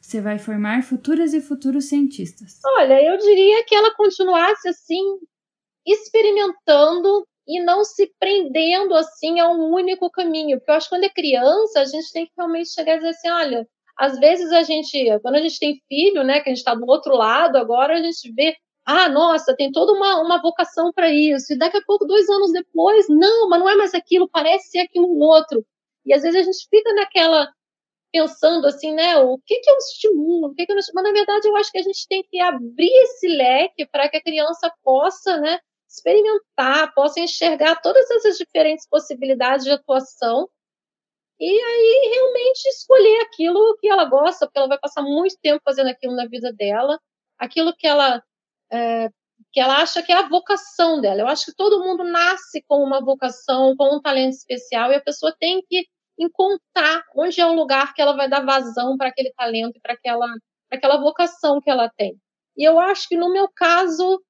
Você 0.00 0.20
vai 0.20 0.38
formar 0.38 0.82
futuras 0.82 1.34
e 1.34 1.40
futuros 1.40 1.88
cientistas. 1.88 2.60
Olha, 2.64 3.02
eu 3.02 3.18
diria 3.18 3.64
que 3.64 3.74
ela 3.74 3.94
continuasse 3.94 4.68
assim, 4.68 5.18
experimentando 5.84 7.26
e 7.48 7.60
não 7.62 7.82
se 7.82 8.12
prendendo 8.20 8.94
assim 8.94 9.40
a 9.40 9.48
um 9.48 9.72
único 9.72 10.10
caminho. 10.10 10.58
Porque 10.58 10.70
eu 10.70 10.74
acho 10.74 10.88
que 10.88 10.94
quando 10.94 11.04
é 11.04 11.08
criança, 11.08 11.80
a 11.80 11.84
gente 11.86 12.12
tem 12.12 12.26
que 12.26 12.32
realmente 12.36 12.70
chegar 12.70 12.94
e 12.94 12.98
dizer 12.98 13.10
assim: 13.10 13.30
olha, 13.30 13.66
às 13.98 14.18
vezes 14.18 14.52
a 14.52 14.62
gente, 14.62 15.18
quando 15.22 15.36
a 15.36 15.40
gente 15.40 15.58
tem 15.58 15.80
filho, 15.88 16.22
né, 16.22 16.40
que 16.40 16.50
a 16.50 16.52
gente 16.54 16.58
está 16.58 16.74
do 16.74 16.86
outro 16.86 17.14
lado, 17.16 17.56
agora 17.56 17.94
a 17.98 18.02
gente 18.02 18.32
vê, 18.32 18.54
ah, 18.86 19.08
nossa, 19.08 19.56
tem 19.56 19.72
toda 19.72 19.92
uma, 19.92 20.20
uma 20.20 20.40
vocação 20.40 20.92
para 20.92 21.12
isso. 21.12 21.52
E 21.52 21.58
daqui 21.58 21.78
a 21.78 21.82
pouco, 21.82 22.06
dois 22.06 22.28
anos 22.28 22.52
depois, 22.52 23.06
não, 23.08 23.48
mas 23.48 23.60
não 23.60 23.68
é 23.68 23.76
mais 23.76 23.94
aquilo, 23.94 24.28
parece 24.30 24.70
ser 24.70 24.80
aquilo 24.80 25.18
outro. 25.18 25.64
E 26.06 26.14
às 26.14 26.22
vezes 26.22 26.40
a 26.40 26.42
gente 26.44 26.66
fica 26.70 26.92
naquela 26.94 27.48
pensando 28.12 28.66
assim, 28.66 28.92
né? 28.94 29.18
O 29.18 29.38
que, 29.44 29.60
que 29.60 29.70
eu 29.70 29.76
estimulo? 29.76 30.48
O 30.48 30.54
que, 30.54 30.64
que 30.64 30.72
eu 30.72 30.74
não 30.74 30.80
estimulo? 30.80 31.04
Mas, 31.04 31.12
na 31.12 31.18
verdade, 31.18 31.48
eu 31.48 31.56
acho 31.56 31.70
que 31.70 31.78
a 31.78 31.82
gente 31.82 32.06
tem 32.08 32.22
que 32.30 32.40
abrir 32.40 32.90
esse 33.02 33.28
leque 33.28 33.86
para 33.86 34.08
que 34.08 34.16
a 34.16 34.22
criança 34.22 34.72
possa, 34.82 35.38
né? 35.38 35.58
Experimentar, 35.88 36.92
possa 36.94 37.20
enxergar 37.20 37.76
todas 37.80 38.10
essas 38.10 38.36
diferentes 38.36 38.86
possibilidades 38.88 39.64
de 39.64 39.72
atuação 39.72 40.48
e 41.40 41.46
aí 41.46 42.10
realmente 42.12 42.66
escolher 42.68 43.20
aquilo 43.22 43.76
que 43.80 43.88
ela 43.88 44.04
gosta, 44.04 44.46
porque 44.46 44.58
ela 44.58 44.68
vai 44.68 44.78
passar 44.78 45.02
muito 45.02 45.36
tempo 45.40 45.62
fazendo 45.64 45.88
aquilo 45.88 46.14
na 46.16 46.26
vida 46.26 46.52
dela, 46.52 46.98
aquilo 47.38 47.74
que 47.76 47.86
ela 47.86 48.22
é, 48.72 49.08
que 49.52 49.60
ela 49.60 49.78
acha 49.80 50.02
que 50.02 50.12
é 50.12 50.16
a 50.16 50.28
vocação 50.28 51.00
dela. 51.00 51.20
Eu 51.20 51.28
acho 51.28 51.46
que 51.46 51.54
todo 51.56 51.82
mundo 51.82 52.04
nasce 52.04 52.62
com 52.66 52.82
uma 52.82 53.00
vocação, 53.00 53.76
com 53.76 53.96
um 53.96 54.00
talento 54.00 54.34
especial, 54.34 54.90
e 54.92 54.96
a 54.96 55.00
pessoa 55.00 55.34
tem 55.38 55.62
que 55.68 55.86
encontrar 56.18 57.04
onde 57.16 57.40
é 57.40 57.46
o 57.46 57.54
lugar 57.54 57.94
que 57.94 58.02
ela 58.02 58.16
vai 58.16 58.28
dar 58.28 58.44
vazão 58.44 58.96
para 58.96 59.08
aquele 59.08 59.32
talento, 59.34 59.80
para 59.82 59.94
aquela, 59.94 60.26
aquela 60.70 60.98
vocação 60.98 61.60
que 61.60 61.70
ela 61.70 61.88
tem. 61.96 62.16
E 62.56 62.64
eu 62.64 62.78
acho 62.80 63.08
que 63.08 63.16
no 63.16 63.32
meu 63.32 63.48
caso 63.54 64.20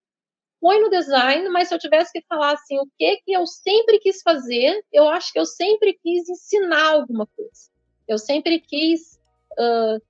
foi 0.60 0.80
no 0.80 0.90
design, 0.90 1.48
mas 1.48 1.68
se 1.68 1.74
eu 1.74 1.78
tivesse 1.78 2.12
que 2.12 2.26
falar 2.28 2.52
assim, 2.52 2.78
o 2.78 2.86
que 2.98 3.16
que 3.18 3.32
eu 3.32 3.46
sempre 3.46 3.98
quis 3.98 4.22
fazer, 4.22 4.84
eu 4.92 5.08
acho 5.08 5.32
que 5.32 5.38
eu 5.38 5.46
sempre 5.46 5.98
quis 6.02 6.28
ensinar 6.28 6.92
alguma 6.92 7.26
coisa. 7.26 7.70
Eu 8.06 8.18
sempre 8.18 8.58
quis 8.60 9.18
uh, 9.52 10.02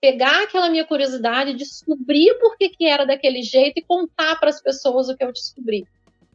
pegar 0.00 0.42
aquela 0.42 0.70
minha 0.70 0.84
curiosidade, 0.84 1.54
descobrir 1.54 2.34
por 2.38 2.56
que, 2.56 2.68
que 2.70 2.86
era 2.86 3.04
daquele 3.04 3.42
jeito 3.42 3.78
e 3.78 3.84
contar 3.84 4.38
para 4.38 4.48
as 4.48 4.60
pessoas 4.60 5.08
o 5.08 5.16
que 5.16 5.24
eu 5.24 5.32
descobri. 5.32 5.86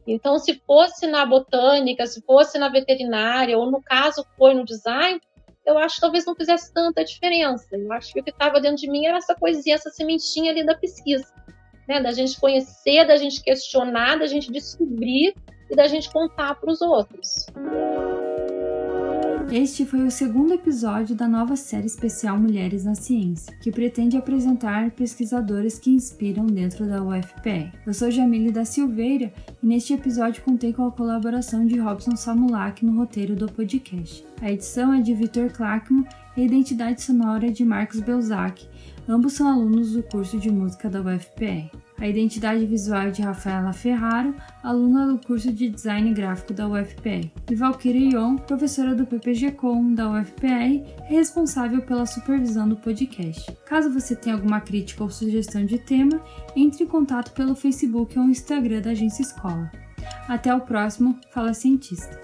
Então, 0.06 0.38
se 0.38 0.54
fosse 0.66 1.06
na 1.06 1.24
botânica, 1.24 2.06
se 2.06 2.20
fosse 2.22 2.58
na 2.58 2.68
veterinária, 2.68 3.58
ou 3.58 3.70
no 3.70 3.82
caso 3.82 4.24
foi 4.36 4.52
no 4.54 4.64
design, 4.64 5.20
eu 5.64 5.78
acho 5.78 5.94
que 5.94 6.00
talvez 6.02 6.26
não 6.26 6.34
fizesse 6.34 6.72
tanta 6.72 7.02
diferença. 7.02 7.66
Eu 7.72 7.90
acho 7.92 8.12
que 8.12 8.20
o 8.20 8.24
que 8.24 8.30
estava 8.30 8.60
dentro 8.60 8.76
de 8.76 8.90
mim 8.90 9.06
era 9.06 9.16
essa 9.16 9.34
coisinha, 9.34 9.76
essa 9.76 9.90
sementinha 9.90 10.50
ali 10.50 10.64
da 10.64 10.74
pesquisa. 10.74 11.26
Né? 11.88 12.00
Da 12.00 12.12
gente 12.12 12.38
conhecer, 12.40 13.04
da 13.06 13.16
gente 13.16 13.42
questionar, 13.42 14.16
da 14.18 14.26
gente 14.26 14.50
descobrir 14.50 15.34
e 15.70 15.76
da 15.76 15.86
gente 15.86 16.10
contar 16.12 16.54
para 16.54 16.70
os 16.70 16.80
outros. 16.80 17.46
Este 19.52 19.84
foi 19.84 20.02
o 20.02 20.10
segundo 20.10 20.54
episódio 20.54 21.14
da 21.14 21.28
nova 21.28 21.54
série 21.54 21.86
especial 21.86 22.38
Mulheres 22.38 22.84
na 22.84 22.94
Ciência, 22.94 23.54
que 23.62 23.70
pretende 23.70 24.16
apresentar 24.16 24.90
pesquisadores 24.90 25.78
que 25.78 25.90
inspiram 25.90 26.46
dentro 26.46 26.86
da 26.86 27.02
UFPR. 27.02 27.70
Eu 27.86 27.94
sou 27.94 28.10
Jamile 28.10 28.50
da 28.50 28.64
Silveira 28.64 29.32
e 29.62 29.66
neste 29.66 29.92
episódio 29.92 30.42
contei 30.42 30.72
com 30.72 30.86
a 30.86 30.90
colaboração 30.90 31.66
de 31.66 31.78
Robson 31.78 32.16
Samulak 32.16 32.84
no 32.84 32.96
roteiro 32.96 33.36
do 33.36 33.46
podcast. 33.46 34.24
A 34.40 34.50
edição 34.50 34.92
é 34.92 35.00
de 35.00 35.14
Vitor 35.14 35.52
Clackman 35.52 36.04
e 36.36 36.40
a 36.40 36.44
identidade 36.44 37.02
sonora 37.02 37.46
é 37.46 37.50
de 37.50 37.64
Marcos 37.64 38.00
Belzac, 38.00 38.66
ambos 39.08 39.34
são 39.34 39.48
alunos 39.48 39.92
do 39.92 40.02
curso 40.02 40.38
de 40.38 40.50
música 40.50 40.88
da 40.88 41.00
UFPR. 41.00 41.70
A 41.98 42.08
identidade 42.08 42.66
visual 42.66 43.02
é 43.02 43.10
de 43.10 43.22
Rafaela 43.22 43.72
Ferraro, 43.72 44.34
aluna 44.62 45.06
do 45.06 45.18
curso 45.18 45.52
de 45.52 45.68
Design 45.68 46.12
Gráfico 46.12 46.52
da 46.52 46.68
UFPR. 46.68 47.30
E 47.50 47.54
Valkyria 47.54 48.10
Ion, 48.10 48.36
professora 48.36 48.94
do 48.94 49.06
PPG-Com 49.06 49.94
da 49.94 50.10
UFPR, 50.10 50.82
responsável 51.04 51.82
pela 51.82 52.04
supervisão 52.04 52.68
do 52.68 52.76
podcast. 52.76 53.50
Caso 53.64 53.92
você 53.92 54.16
tenha 54.16 54.34
alguma 54.34 54.60
crítica 54.60 55.04
ou 55.04 55.10
sugestão 55.10 55.64
de 55.64 55.78
tema, 55.78 56.20
entre 56.56 56.84
em 56.84 56.86
contato 56.86 57.32
pelo 57.32 57.54
Facebook 57.54 58.18
ou 58.18 58.24
Instagram 58.24 58.80
da 58.80 58.90
Agência 58.90 59.22
Escola. 59.22 59.70
Até 60.28 60.54
o 60.54 60.60
próximo 60.60 61.18
Fala 61.30 61.54
Cientista! 61.54 62.20